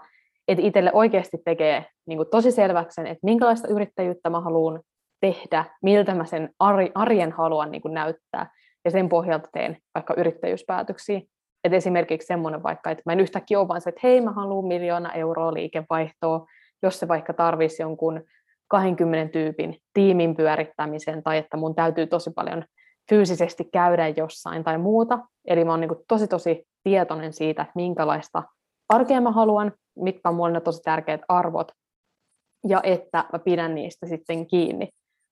[0.49, 4.80] et itselle oikeasti tekee niin kuin tosi selväksi että minkälaista yrittäjyyttä mä haluan
[5.20, 6.51] tehdä, miltä mä sen
[6.94, 8.51] arjen haluan niin kuin näyttää,
[8.84, 11.20] ja sen pohjalta teen vaikka yrittäjyyspäätöksiä.
[11.64, 14.66] Et esimerkiksi semmoinen vaikka, että mä en yhtäkkiä ole vaan se, että hei mä haluan
[14.66, 16.47] miljoona euroa liikevaihtoa,
[16.82, 18.22] jos se vaikka tarvisi jonkun
[18.68, 22.64] 20 tyypin tiimin pyörittämisen tai että mun täytyy tosi paljon
[23.09, 25.18] fyysisesti käydä jossain tai muuta.
[25.44, 28.42] Eli mä oon niin tosi tosi tietoinen siitä, että minkälaista
[28.89, 31.72] arkea mä haluan, mitkä on mulle tosi tärkeät arvot
[32.68, 34.89] ja että mä pidän niistä sitten kiinni.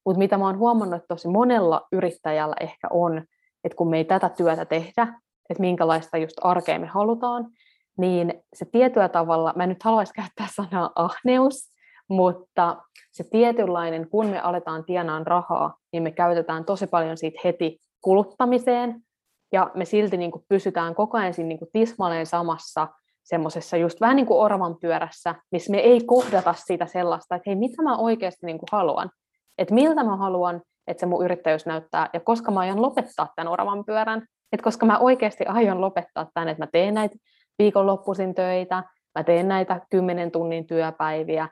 [0.06, 3.22] Mutta mitä mä oon huomannut, että tosi monella yrittäjällä ehkä on,
[3.64, 7.46] että kun me ei tätä työtä tehdä, että minkälaista just arkea me halutaan,
[7.98, 11.72] niin se tietyllä tavalla, mä en nyt haluaisi käyttää sanaa ahneus,
[12.08, 12.82] mutta
[13.12, 19.02] se tietynlainen, kun me aletaan tienaan rahaa, niin me käytetään tosi paljon siitä heti kuluttamiseen,
[19.52, 22.88] ja me silti niin kuin pysytään koko ajan siinä niin kuin tismalleen samassa
[23.24, 27.56] semmoisessa just vähän niin kuin orvan pyörässä, missä me ei kohdata sitä sellaista, että hei,
[27.56, 29.10] mitä mä oikeasti niin kuin haluan,
[29.58, 33.52] että miltä mä haluan, että se mun yrittäjyys näyttää, ja koska mä aion lopettaa tämän
[33.52, 37.16] oravan pyörän, että koska mä oikeasti aion lopettaa tämän, että mä teen näitä
[37.58, 41.48] viikonloppuisin töitä, mä teen näitä kymmenen tunnin työpäiviä,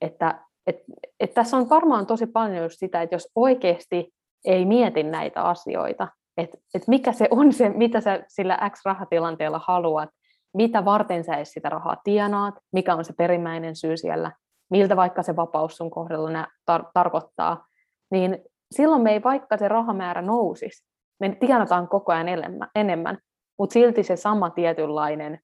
[0.00, 0.76] että et,
[1.20, 4.14] et tässä on varmaan tosi paljon just sitä, että jos oikeasti
[4.44, 10.08] ei mieti näitä asioita, että et mikä se on se, mitä sä sillä X-rahatilanteella haluat,
[10.54, 14.32] mitä varten sä edes sitä rahaa tienaat, mikä on se perimmäinen syy siellä,
[14.70, 17.66] miltä vaikka se vapaus sun kohdalla tar- tarkoittaa,
[18.10, 18.38] niin
[18.72, 20.84] silloin me ei vaikka se rahamäärä nousisi,
[21.20, 22.28] me tienataan koko ajan
[22.74, 23.18] enemmän,
[23.58, 25.40] mutta silti se sama tietynlainen,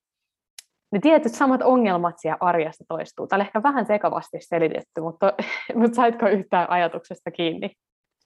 [0.92, 3.26] ne tietyt samat ongelmat siellä arjessa toistuu.
[3.26, 5.32] Tämä ehkä vähän sekavasti selitetty, mutta,
[5.80, 7.70] mutta saitko yhtään ajatuksesta kiinni?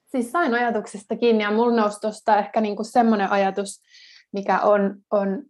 [0.07, 3.83] Siis sain ajatuksesta kiinni ja mulla nousi tuosta ehkä niinku semmoinen ajatus,
[4.33, 5.43] mikä on, on,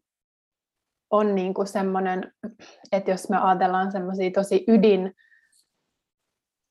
[1.14, 2.32] on niinku semmoinen,
[2.92, 5.12] että jos me ajatellaan semmoisia tosi ydin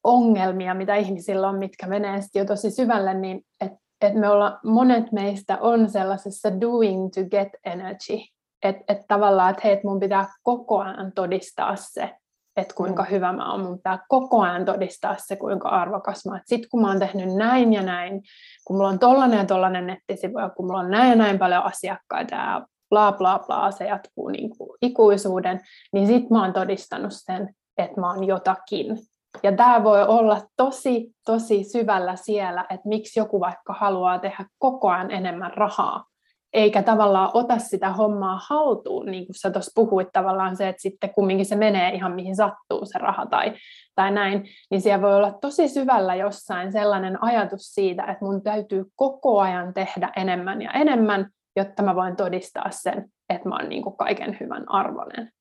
[0.03, 5.11] ongelmia, mitä ihmisillä on, mitkä menee jo tosi syvälle, niin että et me olla, monet
[5.11, 8.17] meistä on sellaisessa doing to get energy,
[8.63, 12.15] että et tavallaan, että hei, et mun pitää koko ajan todistaa se,
[12.57, 13.09] että kuinka mm.
[13.09, 16.41] hyvä mä oon, mun pitää koko ajan todistaa se, kuinka arvokas mä oon.
[16.45, 18.21] Sitten kun mä oon tehnyt näin ja näin,
[18.65, 21.63] kun mulla on tollanen ja tollanen nettisivu, ja kun mulla on näin ja näin paljon
[21.63, 25.59] asiakkaita ja bla bla bla, se jatkuu niin kuin ikuisuuden,
[25.93, 28.97] niin sit mä oon todistanut sen, että mä oon jotakin.
[29.43, 34.89] Ja tämä voi olla tosi, tosi syvällä siellä, että miksi joku vaikka haluaa tehdä koko
[34.89, 36.05] ajan enemmän rahaa,
[36.53, 41.13] eikä tavallaan ota sitä hommaa haltuun, niin kuin sä tuossa puhuit tavallaan se, että sitten
[41.13, 43.53] kumminkin se menee ihan mihin sattuu se raha tai,
[43.95, 48.85] tai näin, niin siellä voi olla tosi syvällä jossain sellainen ajatus siitä, että mun täytyy
[48.95, 53.83] koko ajan tehdä enemmän ja enemmän, jotta mä voin todistaa sen, että mä oon niin
[53.83, 55.31] kuin kaiken hyvän arvoinen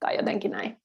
[0.00, 0.82] tai jotenkin näin.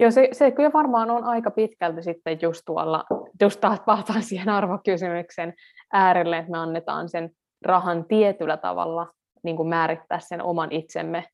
[0.00, 3.04] Joo, se, se kyllä varmaan on aika pitkälti sitten just tuolla,
[3.42, 3.80] just taas
[4.28, 5.54] siihen arvokysymyksen
[5.92, 7.30] äärelle, että me annetaan sen
[7.64, 11.24] rahan tietyllä tavalla niin kuin määrittää sen oman itsemme,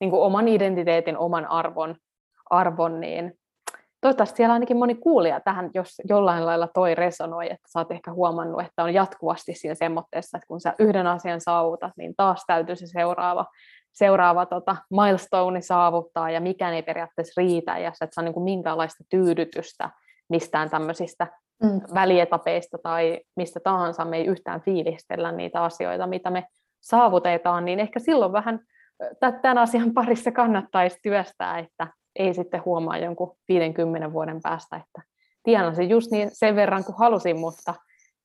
[0.00, 1.96] niin kuin oman identiteetin, oman arvon,
[2.50, 3.32] arvon niin
[4.02, 8.12] toivottavasti siellä ainakin moni kuulija tähän, jos jollain lailla toi resonoi, että sä oot ehkä
[8.12, 12.76] huomannut, että on jatkuvasti siinä semmoitteessa, että kun sä yhden asian saavutat, niin taas täytyy
[12.76, 13.46] se seuraava,
[13.92, 18.44] seuraava tota, milestone saavuttaa, ja mikään ei periaatteessa riitä, ja sä et saa niin kuin
[18.44, 19.90] minkäänlaista tyydytystä
[20.28, 21.26] mistään tämmöisistä
[21.62, 21.80] mm.
[21.94, 26.44] välietapeista tai mistä tahansa, me ei yhtään fiilistellä niitä asioita, mitä me
[26.80, 28.60] saavutetaan, niin ehkä silloin vähän
[29.42, 31.86] tämän asian parissa kannattaisi työstää, että
[32.16, 35.02] ei sitten huomaa jonkun 50 vuoden päästä, että
[35.42, 37.74] tienasin just niin sen verran kuin halusin, mutta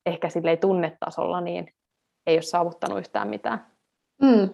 [0.06, 1.74] ehkä sille ei tunnetasolla, niin
[2.26, 3.66] ei ole saavuttanut yhtään mitään.
[4.22, 4.50] Mm.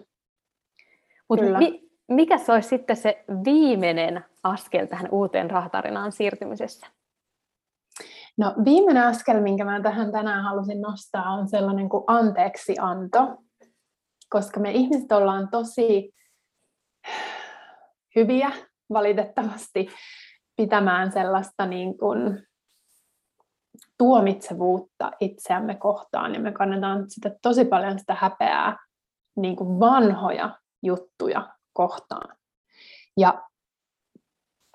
[1.29, 6.87] Mutta mi- mikä se olisi sitten se viimeinen askel tähän uuteen rahatarinaan siirtymisessä?
[8.37, 13.37] No viimeinen askel, minkä mä tähän tänään halusin nostaa, on sellainen kuin anteeksianto,
[14.29, 16.13] koska me ihmiset ollaan tosi
[18.15, 18.51] hyviä
[18.93, 19.87] valitettavasti
[20.55, 22.47] pitämään sellaista niin kuin
[23.97, 28.77] tuomitsevuutta itseämme kohtaan ja me kannetaan sitä tosi paljon sitä häpeää
[29.35, 32.37] niin kuin vanhoja juttuja kohtaan.
[33.17, 33.43] Ja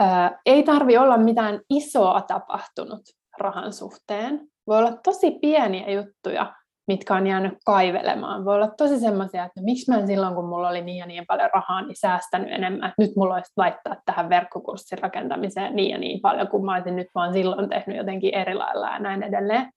[0.00, 3.02] ää, ei tarvi olla mitään isoa tapahtunut
[3.38, 4.48] rahan suhteen.
[4.66, 6.54] Voi olla tosi pieniä juttuja,
[6.88, 8.44] mitkä on jäänyt kaivelemaan.
[8.44, 11.06] Voi olla tosi semmoisia, että no, miksi mä en silloin, kun mulla oli niin ja
[11.06, 15.90] niin paljon rahaa, niin säästänyt enemmän, että nyt mulla olisi laittaa tähän verkkokurssin rakentamiseen niin
[15.90, 19.22] ja niin paljon, kun mä olisin nyt vaan silloin tehnyt jotenkin eri lailla ja näin
[19.22, 19.70] edelleen.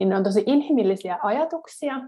[0.00, 2.00] Niin ne on tosi inhimillisiä ajatuksia,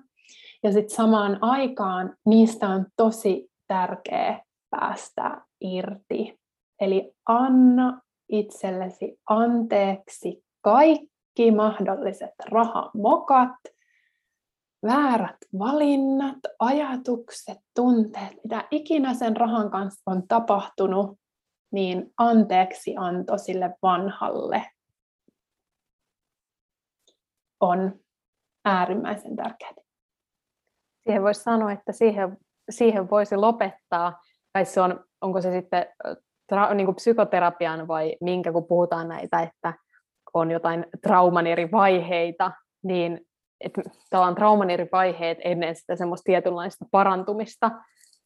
[0.62, 4.40] ja sitten samaan aikaan niistä on tosi tärkeä
[4.70, 6.38] päästä irti.
[6.80, 13.56] Eli anna itsellesi anteeksi kaikki mahdolliset rahamokat,
[14.86, 21.18] väärät valinnat, ajatukset, tunteet, mitä ikinä sen rahan kanssa on tapahtunut,
[21.72, 24.64] niin anteeksi anto sille vanhalle
[27.60, 28.00] on
[28.64, 29.72] äärimmäisen tärkeää.
[31.04, 32.38] Siihen voisi sanoa, että siihen,
[32.70, 34.20] siihen voisi lopettaa,
[34.52, 35.86] tai se on, onko se sitten
[36.48, 39.74] tra, niin kuin psykoterapian vai minkä, kun puhutaan näitä, että
[40.34, 42.52] on jotain trauman eri vaiheita,
[42.82, 43.26] niin
[43.64, 47.70] että tavallaan trauman eri vaiheet ennen sitä semmoista tietynlaista parantumista,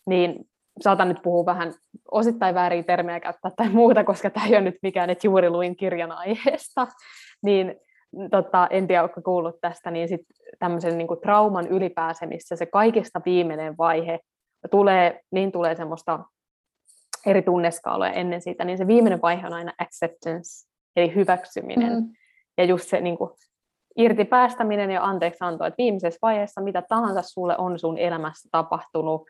[0.06, 0.48] niin
[0.80, 1.74] saatan nyt puhua vähän
[2.10, 5.76] osittain väärin termejä käyttää tai muuta, koska tämä ei ole nyt mikään, että juuri luin
[5.76, 6.86] kirjan aiheesta,
[7.42, 7.74] niin
[8.30, 10.20] tota, en tiedä, onko kuullut tästä, niin sit
[10.58, 14.20] tämmöisen niin kuin trauman ylipääsemissä se kaikista viimeinen vaihe
[14.70, 16.20] tulee, niin tulee semmoista
[17.26, 21.92] eri tunneskaaloja ennen sitä, niin se viimeinen vaihe on aina acceptance, eli hyväksyminen.
[21.92, 22.08] Mm.
[22.58, 23.30] Ja just se niin kuin,
[23.96, 29.22] irti päästäminen ja anteeksi anto, että viimeisessä vaiheessa mitä tahansa sulle on sun elämässä tapahtunut,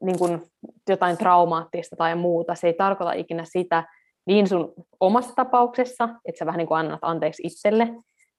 [0.00, 0.42] niin kuin
[0.88, 3.84] jotain traumaattista tai muuta, se ei tarkoita ikinä sitä
[4.26, 7.88] niin sun omassa tapauksessa, että sä vähän niin kuin annat anteeksi itselle,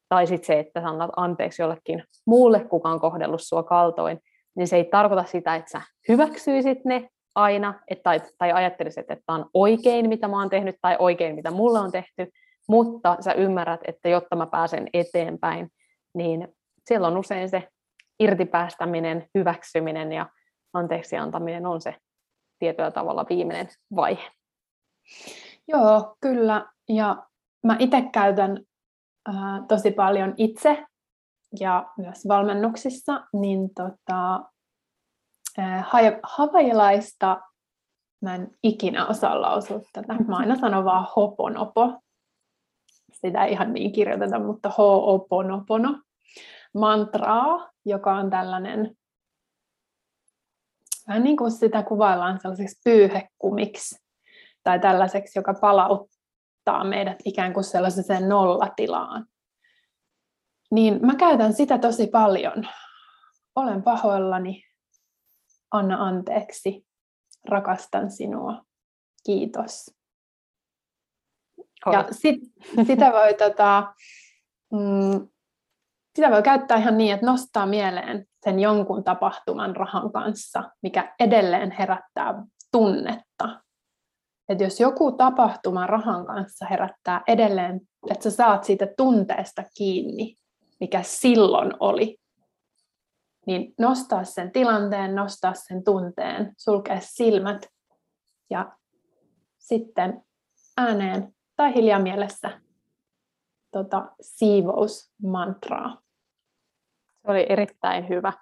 [0.10, 4.20] tai sitten se, että sä annat anteeksi jollekin muulle, kuka on kohdellut sua kaltoin,
[4.56, 9.24] niin se ei tarkoita sitä, että sä hyväksyisit ne aina, että, tai, tai ajattelisit, että
[9.26, 12.32] tämä on oikein, mitä mä oon tehnyt, tai oikein, mitä mulle on tehty,
[12.68, 15.70] mutta sä ymmärrät, että jotta mä pääsen eteenpäin,
[16.16, 16.48] niin
[16.88, 17.68] siellä on usein se
[18.20, 20.30] irtipäästäminen, hyväksyminen ja
[20.74, 21.96] anteeksi antaminen on se
[22.60, 24.32] tietyllä tavalla viimeinen vaihe.
[25.68, 26.66] Joo, kyllä.
[26.90, 27.24] Ja
[27.64, 28.60] mä itse käytän
[29.30, 29.36] äh,
[29.68, 30.86] tosi paljon itse
[31.60, 34.36] ja myös valmennuksissa, niin tota,
[35.60, 35.88] äh,
[36.24, 37.42] havailaista
[38.22, 40.14] mä en ikinä osaa lausua tätä.
[40.28, 42.00] Mä aina sanon vaan hoponopo
[43.26, 46.02] sitä ei ihan niin kirjoiteta, mutta Ho'oponopono
[46.74, 48.98] mantraa, joka on tällainen,
[51.08, 54.06] vähän niin kuin sitä kuvaillaan sellaiseksi pyyhekumiksi,
[54.64, 59.26] tai tällaiseksi, joka palauttaa meidät ikään kuin sellaiseen nollatilaan.
[60.72, 62.68] Niin mä käytän sitä tosi paljon.
[63.56, 64.64] Olen pahoillani,
[65.72, 66.86] anna anteeksi,
[67.50, 68.66] rakastan sinua,
[69.26, 69.96] kiitos.
[71.92, 72.40] Ja sit,
[72.88, 73.94] sitä, voi, tota,
[74.74, 75.28] mm,
[76.16, 81.72] sitä voi käyttää ihan niin, että nostaa mieleen sen jonkun tapahtuman rahan kanssa, mikä edelleen
[81.72, 83.62] herättää tunnetta.
[84.50, 87.82] Että jos joku tapahtuma rahan kanssa herättää edelleen,
[88.12, 90.36] että sä saat siitä tunteesta kiinni,
[90.80, 92.18] mikä silloin oli,
[93.48, 97.68] niin nostaa sen tilanteen, nostaa sen tunteen, sulkea silmät
[98.50, 98.78] ja
[99.58, 100.24] sitten
[100.78, 102.62] ääneen tai hiljaa mielessä
[103.72, 105.98] tota, siivousmantraa.
[107.22, 108.34] Se oli erittäin hyvä.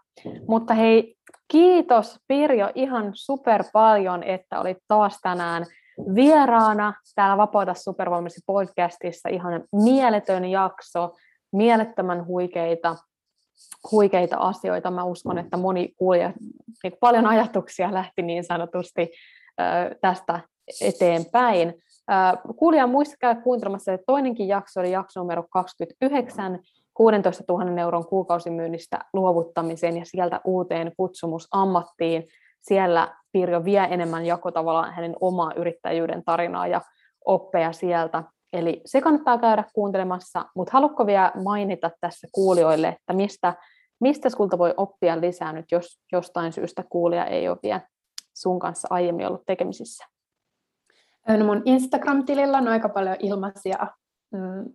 [0.48, 1.16] Mutta hei,
[1.48, 5.66] kiitos Pirjo ihan super paljon, että olit taas tänään
[6.16, 9.30] vieraana täällä Vapauta supervoimasi podcastissa.
[9.30, 11.16] Ihan mieletön jakso,
[11.54, 12.96] mielettömän huikeita,
[13.92, 14.92] huikeita asioita.
[14.92, 16.34] Mä uskon, että moni kuulija,
[16.84, 19.12] niin paljon ajatuksia lähti niin sanotusti
[20.02, 20.40] tästä
[20.82, 21.74] eteenpäin.
[22.56, 26.60] Kuulija muista käydä kuuntelemassa, että toinenkin jakso oli jakso numero 29,
[26.94, 32.28] 16 000 euron kuukausimyynnistä luovuttamiseen ja sieltä uuteen kutsumusammattiin.
[32.62, 36.82] Siellä Pirjo vie enemmän jako tavallaan hänen omaa yrittäjyyden tarinaa ja
[37.26, 38.24] oppeja sieltä.
[38.54, 43.54] Eli se kannattaa käydä kuuntelemassa, mutta haluatko vielä mainita tässä kuulijoille, että mistä,
[44.00, 47.82] mistä sulta voi oppia lisää nyt, jos jostain syystä kuulija ei ole vielä
[48.34, 50.13] sun kanssa aiemmin ollut tekemisissä?
[51.28, 53.88] No mun Instagram-tilillä on aika paljon ilmaisia
[54.32, 54.66] mm,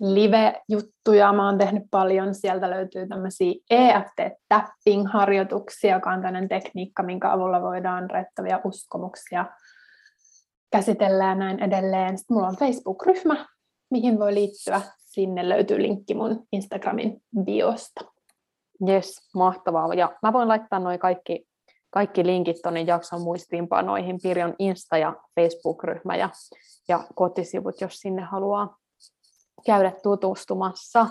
[0.00, 1.32] live-juttuja.
[1.32, 2.34] Mä oon tehnyt paljon.
[2.34, 9.46] Sieltä löytyy tämmöisiä EFT-tapping-harjoituksia, joka on tämmöinen tekniikka, minkä avulla voidaan rettäviä uskomuksia
[10.72, 12.18] käsitellä ja näin edelleen.
[12.18, 13.46] Sitten mulla on Facebook-ryhmä,
[13.90, 14.80] mihin voi liittyä.
[14.98, 18.00] Sinne löytyy linkki mun Instagramin biosta.
[18.88, 19.94] Yes, mahtavaa.
[19.94, 21.47] Ja mä voin laittaa noin kaikki
[21.90, 26.28] kaikki linkit tuonne jakson muistiinpanoihin, Pirjon Insta- ja Facebook-ryhmä ja,
[26.88, 28.76] ja kotisivut, jos sinne haluaa
[29.66, 31.06] käydä tutustumassa.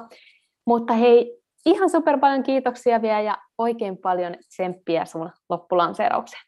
[0.65, 6.43] Mutta hei, ihan super paljon kiitoksia vielä ja oikein paljon tsemppiä sun loppulanseeraukseen.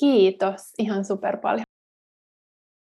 [0.00, 1.67] Kiitos ihan super paljon.